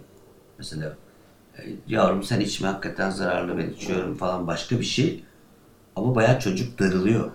Mesela 0.58 0.98
e, 1.58 1.62
yavrum 1.88 2.24
sen 2.24 2.40
içme 2.40 2.68
hakikaten 2.68 3.10
zararlı 3.10 3.58
ben 3.58 3.70
içiyorum 3.70 4.16
falan 4.16 4.48
başka 4.48 4.80
bir 4.80 4.86
şey. 4.86 5.24
Ama 5.96 6.16
bayağı 6.16 6.40
çocuk 6.40 6.80
darılıyor. 6.80 7.32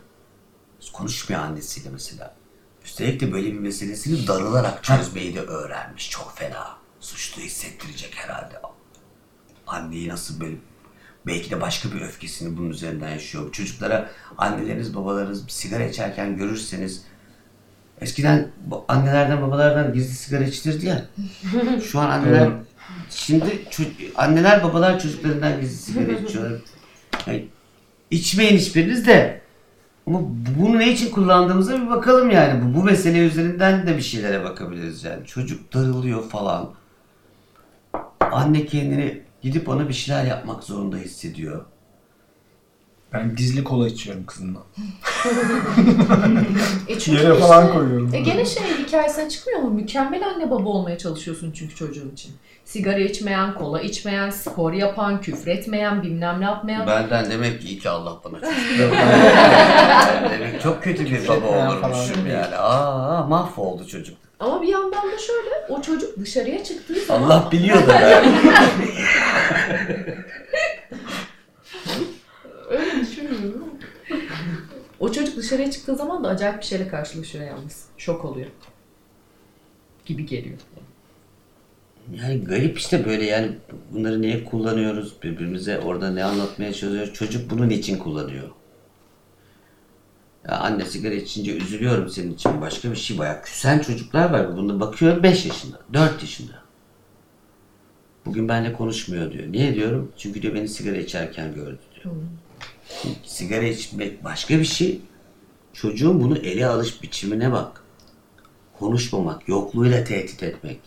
Konuşmuyor 0.92 1.42
annesiyle 1.42 1.90
mesela. 1.90 2.34
Üstelik 2.84 3.20
de 3.20 3.32
böyle 3.32 3.52
bir 3.52 3.58
meselesini 3.58 4.26
darılarak 4.26 4.84
çözmeyi 4.84 5.34
de 5.34 5.40
öğrenmiş. 5.40 6.10
Çok 6.10 6.38
fena. 6.38 6.76
Suçlu 7.00 7.42
hissettirecek 7.42 8.14
herhalde. 8.16 8.54
Anneyi 9.66 10.08
nasıl 10.08 10.40
böyle 10.40 10.56
belki 11.26 11.50
de 11.50 11.60
başka 11.60 11.92
bir 11.92 12.00
öfkesini 12.00 12.56
bunun 12.56 12.70
üzerinden 12.70 13.10
yaşıyor. 13.10 13.52
Çocuklara 13.52 14.10
anneleriniz 14.38 14.96
babalarınız 14.96 15.44
sigara 15.48 15.84
içerken 15.84 16.36
görürseniz 16.36 17.04
eskiden 18.00 18.50
annelerden 18.88 19.42
babalardan 19.42 19.92
gizli 19.92 20.14
sigara 20.14 20.44
içilirdi 20.44 20.86
ya. 20.86 21.04
Şu 21.84 22.00
an 22.00 22.10
anneler 22.10 22.50
şimdi 23.10 23.64
anneler 24.16 24.64
babalar 24.64 25.00
çocuklarından 25.00 25.60
gizli 25.60 25.76
sigara 25.76 26.12
içiyor. 26.12 26.60
Yani 27.26 27.48
içmeyin 28.10 28.58
hiçbiriniz 28.58 29.06
de 29.06 29.43
ama 30.06 30.20
bunu 30.60 30.78
ne 30.78 30.92
için 30.92 31.10
kullandığımıza 31.10 31.82
bir 31.82 31.88
bakalım 31.88 32.30
yani. 32.30 32.62
Bu, 32.64 32.80
bu 32.80 32.84
mesele 32.84 33.18
üzerinden 33.18 33.86
de 33.86 33.96
bir 33.96 34.02
şeylere 34.02 34.44
bakabiliriz 34.44 35.04
yani. 35.04 35.26
Çocuk 35.26 35.74
darılıyor 35.74 36.28
falan. 36.28 36.70
Anne 38.20 38.66
kendini 38.66 39.22
gidip 39.42 39.68
ona 39.68 39.88
bir 39.88 39.94
şeyler 39.94 40.24
yapmak 40.24 40.64
zorunda 40.64 40.96
hissediyor. 40.96 41.64
Ben 43.14 43.36
gizli 43.36 43.64
kola 43.64 43.88
içiyorum 43.88 44.26
kızımla. 44.26 44.58
E 46.88 46.98
çünkü 46.98 47.18
Yere 47.22 47.32
işte- 47.34 47.46
falan 47.46 47.72
koyuyorum. 47.72 48.14
E 48.14 48.20
gene 48.20 48.44
şey 48.46 48.62
hikayesine 48.86 49.28
çıkmıyor 49.30 49.58
mu? 49.60 49.70
Mükemmel 49.70 50.26
anne 50.28 50.50
baba 50.50 50.68
olmaya 50.68 50.98
çalışıyorsun 50.98 51.52
çünkü 51.52 51.74
çocuğun 51.74 52.10
için. 52.10 52.32
Sigara 52.64 52.98
içmeyen, 52.98 53.54
kola 53.54 53.80
içmeyen, 53.80 54.30
spor 54.30 54.72
yapan, 54.72 55.20
küfretmeyen, 55.20 56.02
bilmem 56.02 56.40
ne 56.40 56.44
yapmayan. 56.44 56.86
Benden 56.86 57.30
demek 57.30 57.60
ki 57.60 57.68
iyi 57.68 57.78
ki 57.78 57.88
Allah 57.88 58.18
bana 58.24 58.40
çocuk 58.40 58.92
demek 60.30 60.60
çok 60.62 60.82
kötü 60.82 61.04
bir 61.04 61.28
baba 61.28 61.46
olurmuşum 61.46 62.26
yani. 62.26 62.56
Aa 62.56 63.26
mahvoldu 63.26 63.86
çocuk. 63.86 64.16
Ama 64.40 64.62
bir 64.62 64.68
yandan 64.68 64.92
da 65.12 65.18
şöyle, 65.18 65.50
o 65.68 65.82
çocuk 65.82 66.18
dışarıya 66.20 66.64
çıktığı 66.64 67.00
zaman 67.06 67.22
Allah 67.30 67.48
biliyor 67.52 67.86
da 67.86 67.92
yani. 68.00 68.32
öyle 72.70 73.00
düşünmüyorum. 73.00 73.64
O 75.04 75.12
çocuk 75.12 75.36
dışarıya 75.36 75.70
çıktığı 75.70 75.96
zaman 75.96 76.24
da 76.24 76.28
acayip 76.28 76.60
bir 76.60 76.66
şeyle 76.66 76.88
karşılaşıyor 76.88 77.44
yalnız. 77.44 77.84
Şok 77.98 78.24
oluyor. 78.24 78.46
Gibi 80.06 80.26
geliyor. 80.26 80.58
Yani 82.12 82.44
garip 82.44 82.78
işte 82.78 83.04
böyle 83.04 83.24
yani 83.24 83.52
bunları 83.92 84.22
niye 84.22 84.44
kullanıyoruz 84.44 85.22
birbirimize 85.22 85.78
orada 85.78 86.10
ne 86.10 86.24
anlatmaya 86.24 86.72
çalışıyoruz 86.72 87.12
çocuk 87.14 87.50
bunun 87.50 87.70
için 87.70 87.98
kullanıyor. 87.98 88.50
Ya 90.48 90.58
anne 90.58 90.84
sigara 90.84 91.14
içince 91.14 91.56
üzülüyorum 91.56 92.08
senin 92.08 92.34
için 92.34 92.60
başka 92.60 92.90
bir 92.90 92.96
şey 92.96 93.18
bayağı 93.18 93.42
küsen 93.42 93.78
çocuklar 93.78 94.30
var. 94.30 94.56
Bunda 94.56 94.80
bakıyorum 94.80 95.22
5 95.22 95.46
yaşında 95.46 95.80
4 95.92 96.22
yaşında. 96.22 96.52
Bugün 98.26 98.48
benimle 98.48 98.72
konuşmuyor 98.72 99.32
diyor. 99.32 99.52
Niye 99.52 99.74
diyorum? 99.74 100.12
Çünkü 100.16 100.42
diyor 100.42 100.54
beni 100.54 100.68
sigara 100.68 100.96
içerken 100.96 101.54
gördü 101.54 101.78
diyor. 101.94 102.14
Sigara 103.24 103.64
içmek 103.64 104.24
başka 104.24 104.58
bir 104.58 104.64
şey. 104.64 105.00
Çocuğun 105.72 106.20
bunu 106.22 106.38
ele 106.38 106.66
alış 106.66 107.02
biçimine 107.02 107.52
bak. 107.52 107.82
Konuşmamak, 108.78 109.48
yokluğuyla 109.48 110.04
tehdit 110.04 110.42
etmek. 110.42 110.80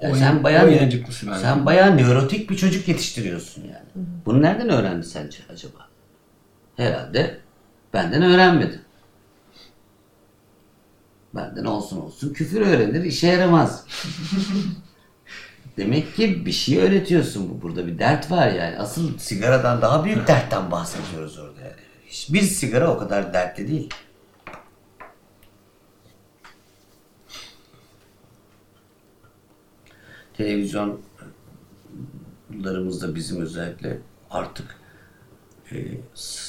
Ya 0.00 0.08
Oyun- 0.10 0.18
sen 0.18 0.44
bayağı 0.44 0.66
oyuncaklısı 0.66 1.26
bence. 1.26 1.40
sen 1.40 1.66
bayağı 1.66 1.96
nörotik 1.96 2.50
bir 2.50 2.56
çocuk 2.56 2.88
yetiştiriyorsun 2.88 3.62
yani. 3.62 4.06
Bunu 4.26 4.42
nereden 4.42 4.68
öğrendi 4.68 5.06
sence 5.06 5.38
acaba? 5.52 5.88
Herhalde 6.76 7.38
benden 7.94 8.22
öğrenmedi. 8.22 8.80
Benden 11.34 11.64
olsun 11.64 12.00
olsun 12.00 12.32
küfür 12.32 12.60
öğrenir, 12.60 13.04
işe 13.04 13.26
yaramaz. 13.26 13.84
Demek 15.76 16.16
ki 16.16 16.46
bir 16.46 16.52
şey 16.52 16.78
öğretiyorsun 16.78 17.50
bu. 17.50 17.62
Burada 17.62 17.86
bir 17.86 17.98
dert 17.98 18.30
var 18.30 18.48
yani. 18.48 18.78
Asıl 18.78 19.18
sigaradan 19.18 19.82
daha 19.82 20.04
büyük 20.04 20.28
dertten 20.28 20.70
bahsediyoruz 20.70 21.38
orada 21.38 21.60
yani. 21.60 21.72
Hiçbir 22.06 22.42
sigara 22.42 22.94
o 22.94 22.98
kadar 22.98 23.34
dertli 23.34 23.68
değil. 23.68 23.90
Televizyonlarımızda 30.36 33.14
bizim 33.14 33.40
özellikle 33.40 33.98
artık 34.30 34.76
e, 35.72 35.76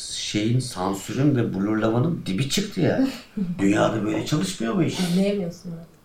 şeyin 0.05 0.59
sansürün 0.59 1.35
ve 1.35 1.53
blurlamanın 1.53 2.23
dibi 2.25 2.49
çıktı 2.49 2.81
ya. 2.81 3.07
Dünyada 3.59 4.05
böyle 4.05 4.25
çalışmıyor 4.25 4.73
mu 4.73 4.83
iş? 4.83 4.99
Anlayamıyorsun 4.99 5.71
artık. 5.71 5.97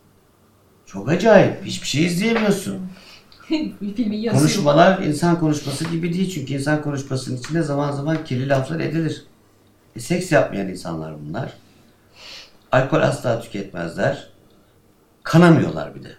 Çok 0.87 1.08
acayip. 1.08 1.64
Hiçbir 1.64 1.88
şey 1.88 2.06
izleyemiyorsun. 2.06 2.80
Konuşmalar 4.33 5.02
insan 5.02 5.40
konuşması 5.40 5.85
gibi 5.85 6.14
değil 6.14 6.31
çünkü 6.35 6.55
insan 6.55 6.83
konuşmasının 6.83 7.37
içinde 7.37 7.62
zaman 7.62 7.92
zaman 7.92 8.24
kirli 8.24 8.48
laflar 8.48 8.81
edilir. 8.81 9.24
E, 9.96 10.00
seks 10.00 10.33
yapmayan 10.33 10.68
insanlar 10.68 11.14
bunlar. 11.26 11.52
Alkol 12.72 13.00
asla 13.00 13.40
tüketmezler. 13.40 14.28
Kanamıyorlar 15.22 15.94
bir 15.94 16.05
de. 16.05 16.12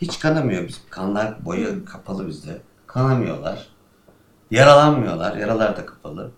Hiç 0.00 0.18
kanamıyor 0.18 0.68
bizim. 0.68 0.82
Kanlar 0.90 1.44
boyu 1.44 1.84
kapalı 1.84 2.28
bizde. 2.28 2.60
Kanamıyorlar. 2.86 3.68
Yaralanmıyorlar. 4.50 5.36
Yaralar 5.36 5.76
da 5.76 5.86
kapalı. 5.86 6.30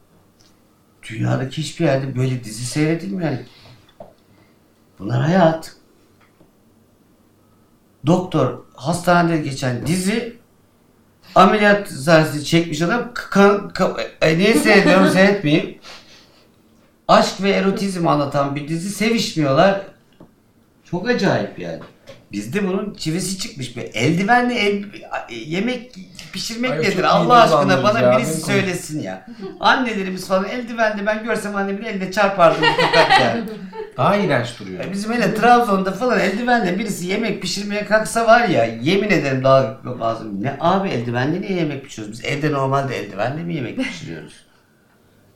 Dünyadaki 1.10 1.62
hiçbir 1.62 1.84
yerde 1.84 2.16
böyle 2.16 2.44
dizi 2.44 2.64
seyredilmiyor. 2.64 3.30
Yani. 3.30 3.46
Bunlar 4.98 5.22
hayat. 5.22 5.76
Doktor 8.06 8.65
hastanede 8.76 9.36
geçen 9.36 9.86
dizi 9.86 10.36
ameliyat 11.34 11.88
sahnesi 11.88 12.44
çekmiş 12.44 12.82
adam 12.82 13.10
kan, 13.14 13.68
kan, 13.68 13.96
e, 14.20 14.38
niye 14.38 14.54
seyrediyorum 14.54 15.08
seyretmeyeyim. 15.12 15.78
Aşk 17.08 17.42
ve 17.42 17.50
erotizm 17.50 18.08
anlatan 18.08 18.56
bir 18.56 18.68
dizi 18.68 18.90
sevişmiyorlar. 18.90 19.82
Çok 20.84 21.08
acayip 21.08 21.58
yani. 21.58 21.80
Bizde 22.36 22.68
bunun 22.68 22.94
çivisi 22.94 23.38
çıkmış. 23.38 23.76
Bir 23.76 23.82
eldivenle 23.94 24.54
el, 24.54 24.84
yemek 25.30 25.94
pişirmek 26.32 26.70
Ay, 26.70 26.78
nedir? 26.78 27.04
Allah 27.04 27.42
aşkına 27.42 27.82
bana 27.82 28.00
ya, 28.00 28.18
birisi 28.18 28.40
söylesin 28.40 29.00
ya. 29.00 29.26
Annelerimiz 29.60 30.28
falan 30.28 30.44
eldivenle 30.44 31.06
ben 31.06 31.24
görsem 31.24 31.56
annemin 31.56 31.84
eline 31.84 32.12
çarpardım 32.12 32.64
yani. 33.20 33.44
Daha 33.96 34.16
iğrenç 34.16 34.60
duruyor. 34.60 34.84
Ya 34.84 34.92
Bizim 34.92 35.12
hele 35.12 35.34
Trabzon'da 35.34 35.92
falan 35.92 36.20
eldivenle 36.20 36.78
birisi 36.78 37.06
yemek 37.06 37.42
pişirmeye 37.42 37.84
kalksa 37.84 38.26
var 38.26 38.48
ya 38.48 38.64
yemin 38.64 39.10
ederim 39.10 39.44
daha 39.44 39.80
lazım. 40.00 40.42
Ne 40.42 40.56
abi 40.60 40.88
eldivenle 40.88 41.40
niye 41.40 41.52
yemek 41.52 41.84
pişiriyoruz? 41.84 42.18
Biz 42.18 42.24
evde 42.24 42.52
normalde 42.52 42.96
eldivenle 42.96 43.42
mi 43.42 43.54
yemek 43.54 43.78
pişiriyoruz? 43.78 44.46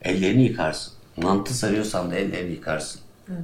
Ellerini 0.03 0.43
yıkarsın. 0.43 0.93
Mantı 1.17 1.55
sarıyorsan 1.55 2.11
da 2.11 2.15
ellerini 2.15 2.53
yıkarsın. 2.53 3.01
Böyle 3.29 3.43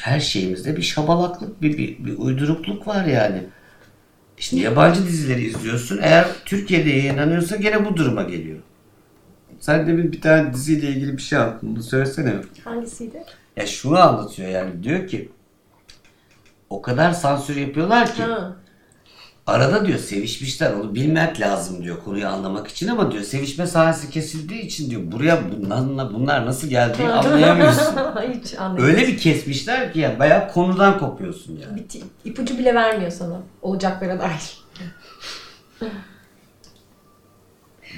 Her 0.00 0.20
şeyimizde 0.20 0.76
bir 0.76 0.82
şabalaklık, 0.82 1.62
bir, 1.62 1.78
bir, 1.78 2.04
bir 2.04 2.18
uydurukluk 2.18 2.86
var 2.86 3.04
yani. 3.04 3.42
İşte 4.38 4.56
yabancı 4.56 5.06
dizileri 5.06 5.44
izliyorsun. 5.44 5.98
Eğer 6.02 6.26
Türkiye'de 6.44 6.90
yayınlanıyorsa 6.90 7.56
gene 7.56 7.84
bu 7.84 7.96
duruma 7.96 8.22
geliyor. 8.22 8.58
Sen 9.60 9.86
demin 9.86 10.12
bir 10.12 10.20
tane 10.20 10.52
diziyle 10.54 10.88
ilgili 10.88 11.16
bir 11.16 11.22
şey 11.22 11.38
anlattın. 11.38 11.80
Söylesene. 11.80 12.34
Hangisiydi? 12.64 13.24
Ya 13.56 13.66
şunu 13.66 13.98
anlatıyor 13.98 14.48
yani 14.48 14.82
diyor 14.82 15.06
ki 15.06 15.28
o 16.70 16.82
kadar 16.82 17.12
sansür 17.12 17.56
yapıyorlar 17.56 18.14
ki 18.14 18.22
Ha. 18.22 18.56
Arada 19.48 19.86
diyor 19.86 19.98
sevişmişler 19.98 20.72
onu 20.72 20.94
bilmek 20.94 21.40
lazım 21.40 21.82
diyor 21.82 22.04
konuyu 22.04 22.28
anlamak 22.28 22.68
için 22.68 22.88
ama 22.88 23.12
diyor 23.12 23.22
sevişme 23.22 23.66
sahnesi 23.66 24.10
kesildiği 24.10 24.60
için 24.60 24.90
diyor 24.90 25.02
buraya 25.12 25.42
bunlar, 25.52 26.14
bunlar 26.14 26.46
nasıl 26.46 26.68
geldiğini 26.68 27.08
anlayamıyorsun. 27.12 27.96
Hiç. 28.34 28.54
Öyle 28.78 29.06
bir 29.06 29.18
kesmişler 29.18 29.92
ki 29.92 29.98
ya 29.98 30.18
bayağı 30.18 30.52
konudan 30.52 30.98
kopuyorsun 30.98 31.60
yani. 31.62 31.76
Bir 31.76 32.02
ipucu 32.30 32.58
bile 32.58 32.74
vermiyor 32.74 33.10
sana 33.10 33.40
olacaklara 33.62 34.18
dair. 34.18 34.58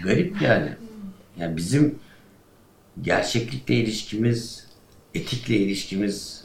Garip 0.05 0.43
yani. 0.43 0.75
Yani 1.39 1.57
bizim 1.57 1.99
gerçeklikle 3.03 3.75
ilişkimiz, 3.75 4.67
etikle 5.15 5.57
ilişkimiz 5.57 6.45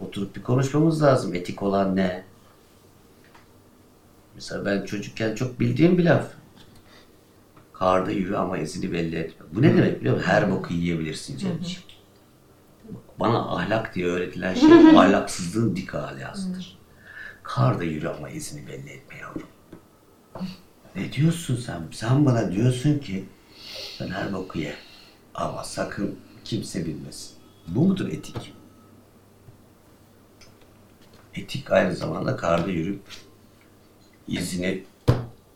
oturup 0.00 0.36
bir 0.36 0.42
konuşmamız 0.42 1.02
lazım. 1.02 1.34
Etik 1.34 1.62
olan 1.62 1.96
ne? 1.96 2.24
Mesela 4.36 4.64
ben 4.64 4.84
çocukken 4.84 5.34
çok 5.34 5.60
bildiğim 5.60 5.98
bir 5.98 6.04
laf. 6.04 6.26
Karda 7.72 8.10
yürü 8.10 8.36
ama 8.36 8.58
izini 8.58 8.92
belli 8.92 9.16
etme. 9.16 9.46
Bu 9.52 9.62
ne 9.62 9.76
demek 9.76 10.00
biliyor 10.00 10.16
musun? 10.16 10.28
Her 10.28 10.50
boku 10.50 10.74
yiyebilirsin 10.74 11.38
Cemciğim. 11.38 11.82
Bana 13.20 13.38
ahlak 13.38 13.94
diye 13.94 14.06
öğretilen 14.06 14.54
şey 14.54 14.72
ahlaksızlığın 14.98 15.76
dik 15.76 15.94
alasıdır. 15.94 16.78
Karda 17.42 17.84
yürü 17.84 18.08
ama 18.08 18.30
izini 18.30 18.66
belli 18.66 18.90
etme 18.90 19.16
yavrum. 19.16 19.48
Ne 20.96 21.12
diyorsun 21.12 21.56
sen? 21.56 21.82
Sen 21.92 22.26
bana 22.26 22.52
diyorsun 22.52 22.98
ki 22.98 23.24
sen 23.98 24.08
her 24.08 24.32
boku 24.32 24.58
ye. 24.58 24.74
Ama 25.34 25.64
sakın 25.64 26.18
kimse 26.44 26.86
bilmesin. 26.86 27.36
Bu 27.68 27.80
mudur 27.88 28.08
etik? 28.08 28.52
Etik 31.34 31.70
aynı 31.70 31.96
zamanda 31.96 32.36
karda 32.36 32.70
yürüp 32.70 33.00
izini 34.28 34.82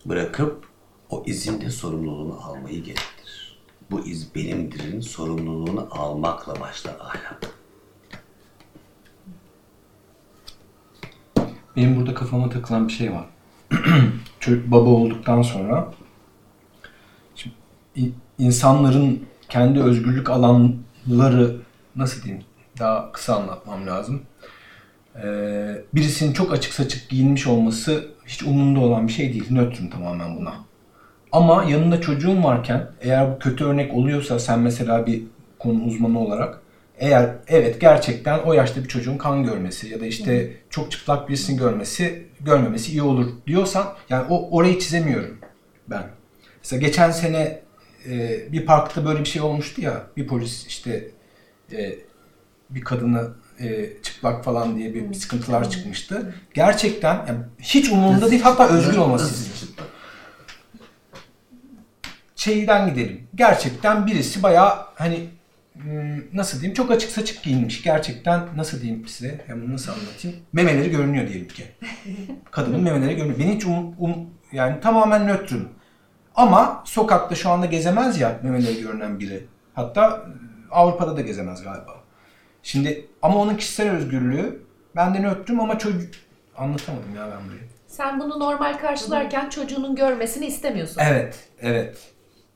bırakıp 0.05 0.67
o 1.09 1.23
izinde 1.25 1.69
sorumluluğunu 1.69 2.39
almayı 2.43 2.83
gerektirir. 2.83 3.59
Bu 3.91 3.99
iz 3.99 4.35
benimdir'in 4.35 5.01
sorumluluğunu 5.01 5.87
almakla 5.91 6.59
başlar 6.59 6.95
ahlak. 6.99 7.61
Benim 11.75 11.95
burada 11.95 12.13
kafama 12.13 12.49
takılan 12.49 12.87
bir 12.87 12.93
şey 12.93 13.11
var. 13.11 13.25
Çocuk 14.39 14.71
baba 14.71 14.89
olduktan 14.89 15.41
sonra 15.41 15.93
şimdi 17.35 17.55
insanların 18.37 19.25
kendi 19.49 19.81
özgürlük 19.81 20.29
alanları 20.29 21.57
nasıl 21.95 22.23
diyeyim 22.23 22.45
daha 22.79 23.11
kısa 23.11 23.35
anlatmam 23.35 23.87
lazım. 23.87 24.21
Ee, 25.15 25.81
birisinin 25.93 26.33
çok 26.33 26.53
açık 26.53 26.73
saçık 26.73 27.09
giyinmiş 27.09 27.47
olması 27.47 28.05
hiç 28.25 28.43
umurumda 28.43 28.79
olan 28.79 29.07
bir 29.07 29.13
şey 29.13 29.33
değil. 29.33 29.45
Nötrüm 29.49 29.89
tamamen 29.89 30.37
buna. 30.37 30.53
Ama 31.31 31.63
yanında 31.63 32.01
çocuğun 32.01 32.43
varken 32.43 32.87
eğer 33.01 33.35
bu 33.35 33.39
kötü 33.39 33.65
örnek 33.65 33.93
oluyorsa 33.93 34.39
sen 34.39 34.59
mesela 34.59 35.05
bir 35.05 35.23
konu 35.59 35.83
uzmanı 35.83 36.19
olarak 36.19 36.61
eğer 36.99 37.29
evet 37.47 37.81
gerçekten 37.81 38.39
o 38.39 38.53
yaşta 38.53 38.83
bir 38.83 38.87
çocuğun 38.87 39.17
kan 39.17 39.43
görmesi 39.43 39.89
ya 39.89 39.99
da 39.99 40.05
işte 40.05 40.53
çok 40.69 40.91
çıplak 40.91 41.29
birisini 41.29 41.57
görmesi 41.57 42.27
görmemesi 42.39 42.91
iyi 42.91 43.01
olur 43.01 43.29
diyorsan 43.47 43.93
yani 44.09 44.25
o 44.29 44.57
orayı 44.57 44.79
çizemiyorum 44.79 45.37
ben. 45.87 46.03
Mesela 46.63 46.79
geçen 46.79 47.11
sene 47.11 47.61
e, 48.09 48.39
bir 48.51 48.65
parkta 48.65 49.05
böyle 49.05 49.19
bir 49.19 49.25
şey 49.25 49.41
olmuştu 49.41 49.81
ya 49.81 50.03
bir 50.17 50.27
polis 50.27 50.67
işte 50.67 51.07
e, 51.73 51.95
bir 52.69 52.81
kadını 52.81 53.29
e, 53.59 53.89
çıplak 54.03 54.43
falan 54.43 54.77
diye 54.77 54.93
bir 54.93 55.13
sıkıntılar 55.13 55.69
çıkmıştı. 55.69 56.35
Gerçekten 56.53 57.15
yani 57.27 57.39
hiç 57.59 57.89
umurumda 57.89 58.31
değil 58.31 58.41
hatta 58.41 58.67
özgür 58.67 58.97
olması 58.97 59.59
çıktı? 59.59 59.83
şeyden 62.41 62.89
gidelim. 62.89 63.27
Gerçekten 63.35 64.07
birisi 64.07 64.43
bayağı 64.43 64.85
hani 64.95 65.29
hmm, 65.73 66.37
nasıl 66.37 66.59
diyeyim 66.59 66.75
çok 66.75 66.91
açık 66.91 67.11
saçık 67.11 67.43
giyinmiş. 67.43 67.83
Gerçekten 67.83 68.41
nasıl 68.55 68.81
diyeyim 68.81 69.07
size? 69.07 69.45
Ya 69.49 69.61
bunu 69.61 69.73
nasıl 69.73 69.91
anlatayım? 69.91 70.37
Memeleri 70.53 70.91
görünüyor 70.91 71.27
diyelim 71.27 71.47
ki. 71.47 71.63
Kadının 72.51 72.81
memeleri 72.81 73.15
görünüyor. 73.15 73.39
Ben 73.39 73.55
hiç 73.55 73.65
um, 73.65 73.95
um- 73.99 74.25
yani 74.51 74.79
tamamen 74.79 75.27
nötrüm. 75.27 75.69
Ama 76.35 76.83
sokakta 76.85 77.35
şu 77.35 77.49
anda 77.49 77.65
gezemez 77.65 78.19
ya 78.19 78.39
memeleri 78.43 78.81
görünen 78.81 79.19
biri. 79.19 79.45
Hatta 79.73 80.07
e, 80.07 80.71
Avrupa'da 80.71 81.17
da 81.17 81.21
gezemez 81.21 81.63
galiba. 81.63 81.95
Şimdi 82.63 83.05
ama 83.21 83.37
onun 83.39 83.55
kişisel 83.55 83.89
özgürlüğü 83.91 84.61
ben 84.95 85.13
de 85.13 85.21
nötrüm 85.21 85.59
ama 85.59 85.77
çocuk 85.79 86.13
anlatamadım 86.57 87.15
ya 87.15 87.27
ben 87.37 87.47
burayı. 87.47 87.61
Sen 87.87 88.19
bunu 88.19 88.39
normal 88.39 88.77
karşılarken 88.77 89.49
çocuğunun 89.49 89.95
görmesini 89.95 90.45
istemiyorsun. 90.45 91.01
Evet, 91.05 91.49
evet. 91.61 91.97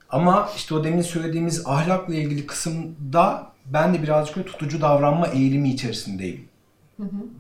Ama 0.10 0.50
işte 0.56 0.76
o 0.76 0.84
demin 0.84 1.02
söylediğimiz 1.02 1.68
ahlakla 1.68 2.16
ilgili 2.16 2.48
kısımda 2.48 3.52
ben 3.66 3.94
de 3.94 4.04
birazcık 4.04 4.36
böyle 4.38 4.48
tutucu 4.48 4.82
davranma 4.82 5.28
eğilimi 5.28 5.70
içerisindeyim. 5.70 6.48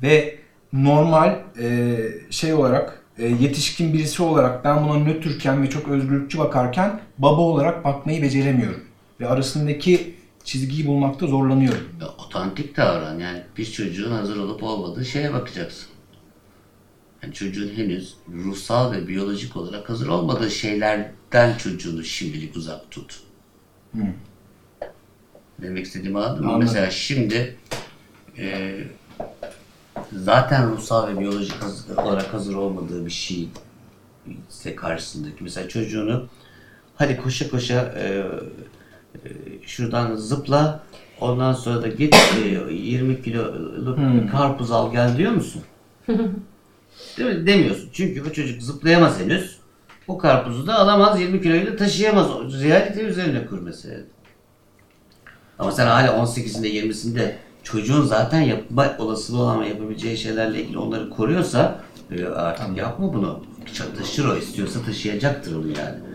Ve 0.01 0.35
normal 0.73 1.35
e, 1.59 1.97
şey 2.29 2.53
olarak 2.53 3.03
e, 3.17 3.25
yetişkin 3.25 3.93
birisi 3.93 4.23
olarak 4.23 4.63
ben 4.63 4.83
buna 4.83 4.97
nötrken 4.97 5.63
ve 5.63 5.69
çok 5.69 5.87
özgürlükçü 5.87 6.39
bakarken 6.39 6.99
baba 7.17 7.41
olarak 7.41 7.83
bakmayı 7.85 8.21
beceremiyorum. 8.21 8.83
Ve 9.19 9.27
arasındaki 9.27 10.15
çizgiyi 10.45 10.87
bulmakta 10.87 11.27
zorlanıyorum. 11.27 11.89
Ya, 12.01 12.07
otantik 12.07 12.77
davran 12.77 13.19
yani 13.19 13.43
bir 13.57 13.65
çocuğun 13.65 14.11
hazır 14.11 14.37
olup 14.37 14.63
olmadığı 14.63 15.05
şeye 15.05 15.33
bakacaksın. 15.33 15.87
Yani 17.23 17.33
çocuğun 17.33 17.75
henüz 17.75 18.15
ruhsal 18.33 18.91
ve 18.91 19.07
biyolojik 19.07 19.57
olarak 19.57 19.89
hazır 19.89 20.07
olmadığı 20.07 20.51
şeylerden 20.51 21.57
çocuğunu 21.57 22.03
şimdilik 22.03 22.55
uzak 22.55 22.91
tut. 22.91 23.19
Demek 25.61 25.85
istediğimi 25.85 26.19
anladın 26.19 26.45
mı? 26.45 26.57
Mesela 26.57 26.91
şimdi 26.91 27.57
e, 28.37 28.77
zaten 30.11 30.71
ruhsal 30.71 31.07
ve 31.07 31.19
biyolojik 31.19 31.63
hazır, 31.63 31.97
olarak 31.97 32.33
hazır 32.33 32.55
olmadığı 32.55 33.05
bir 33.05 33.11
şey 33.11 33.49
ise 34.49 34.75
karşısındaki 34.75 35.43
mesela 35.43 35.69
çocuğunu 35.69 36.27
hadi 36.95 37.17
koşa 37.17 37.49
koşa 37.49 37.81
e, 37.97 38.25
şuradan 39.65 40.15
zıpla 40.15 40.83
ondan 41.21 41.53
sonra 41.53 41.81
da 41.81 41.87
git 41.87 42.15
e, 42.69 42.73
20 42.73 43.21
kiloluk 43.21 43.97
bir 43.97 44.31
karpuz 44.31 44.71
al 44.71 44.91
gel 44.91 45.17
diyor 45.17 45.31
musun? 45.31 45.61
Değil 47.17 47.35
mi? 47.35 47.47
Demiyorsun. 47.47 47.89
Çünkü 47.93 48.25
bu 48.25 48.33
çocuk 48.33 48.61
zıplayamaz 48.61 49.19
henüz. 49.19 49.57
O 50.07 50.17
karpuzu 50.17 50.67
da 50.67 50.75
alamaz, 50.75 51.21
20 51.21 51.41
kiloyu 51.41 51.67
da 51.67 51.75
taşıyamaz. 51.75 52.27
Realite 52.63 53.01
üzerine 53.01 53.45
kur 53.45 53.59
mesela. 53.59 53.99
Ama 55.59 55.71
sen 55.71 55.87
hala 55.87 56.07
18'inde 56.07 56.67
20'sinde 56.67 57.31
çocuğun 57.63 58.01
zaten 58.01 58.41
yapma 58.41 58.95
olasılığı 58.99 59.41
olan 59.41 59.61
ve 59.61 59.67
yapabileceği 59.67 60.17
şeylerle 60.17 60.61
ilgili 60.61 60.77
onları 60.77 61.09
koruyorsa 61.09 61.79
e, 62.11 62.25
artık 62.25 62.77
yapma 62.77 63.13
bunu. 63.13 63.43
Taşır 63.97 64.25
o 64.25 64.37
istiyorsa 64.37 64.81
taşıyacaktır 64.85 65.55
onu 65.55 65.67
yani. 65.67 66.14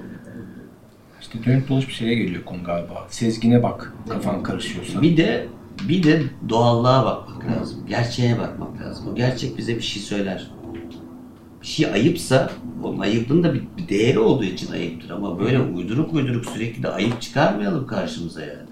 İşte 1.34 1.50
dönüp 1.50 1.68
dolaş 1.68 1.88
bir 1.88 1.92
şeye 1.92 2.14
geliyor 2.14 2.44
konu 2.44 2.64
galiba. 2.64 3.06
Sezgine 3.08 3.62
bak 3.62 3.92
kafan 4.08 4.42
karışıyorsa. 4.42 5.02
Bir 5.02 5.16
de 5.16 5.48
bir 5.88 6.02
de 6.02 6.22
doğallığa 6.48 7.04
bakmak 7.04 7.50
lazım. 7.50 7.86
Gerçeğe 7.88 8.38
bakmak 8.38 8.80
lazım. 8.80 9.08
O 9.12 9.14
gerçek 9.14 9.58
bize 9.58 9.76
bir 9.76 9.82
şey 9.82 10.02
söyler. 10.02 10.50
Bir 11.62 11.66
şey 11.66 11.86
ayıpsa 11.86 12.50
onun 12.82 12.98
ayıbın 12.98 13.42
da 13.42 13.54
bir, 13.54 13.62
bir 13.78 13.88
değeri 13.88 14.18
olduğu 14.18 14.44
için 14.44 14.72
ayıptır 14.72 15.10
ama 15.10 15.38
böyle 15.40 15.60
uyduruk 15.60 16.14
uyduruk 16.14 16.46
sürekli 16.46 16.82
de 16.82 16.88
ayıp 16.88 17.22
çıkarmayalım 17.22 17.86
karşımıza 17.86 18.40
yani. 18.40 18.69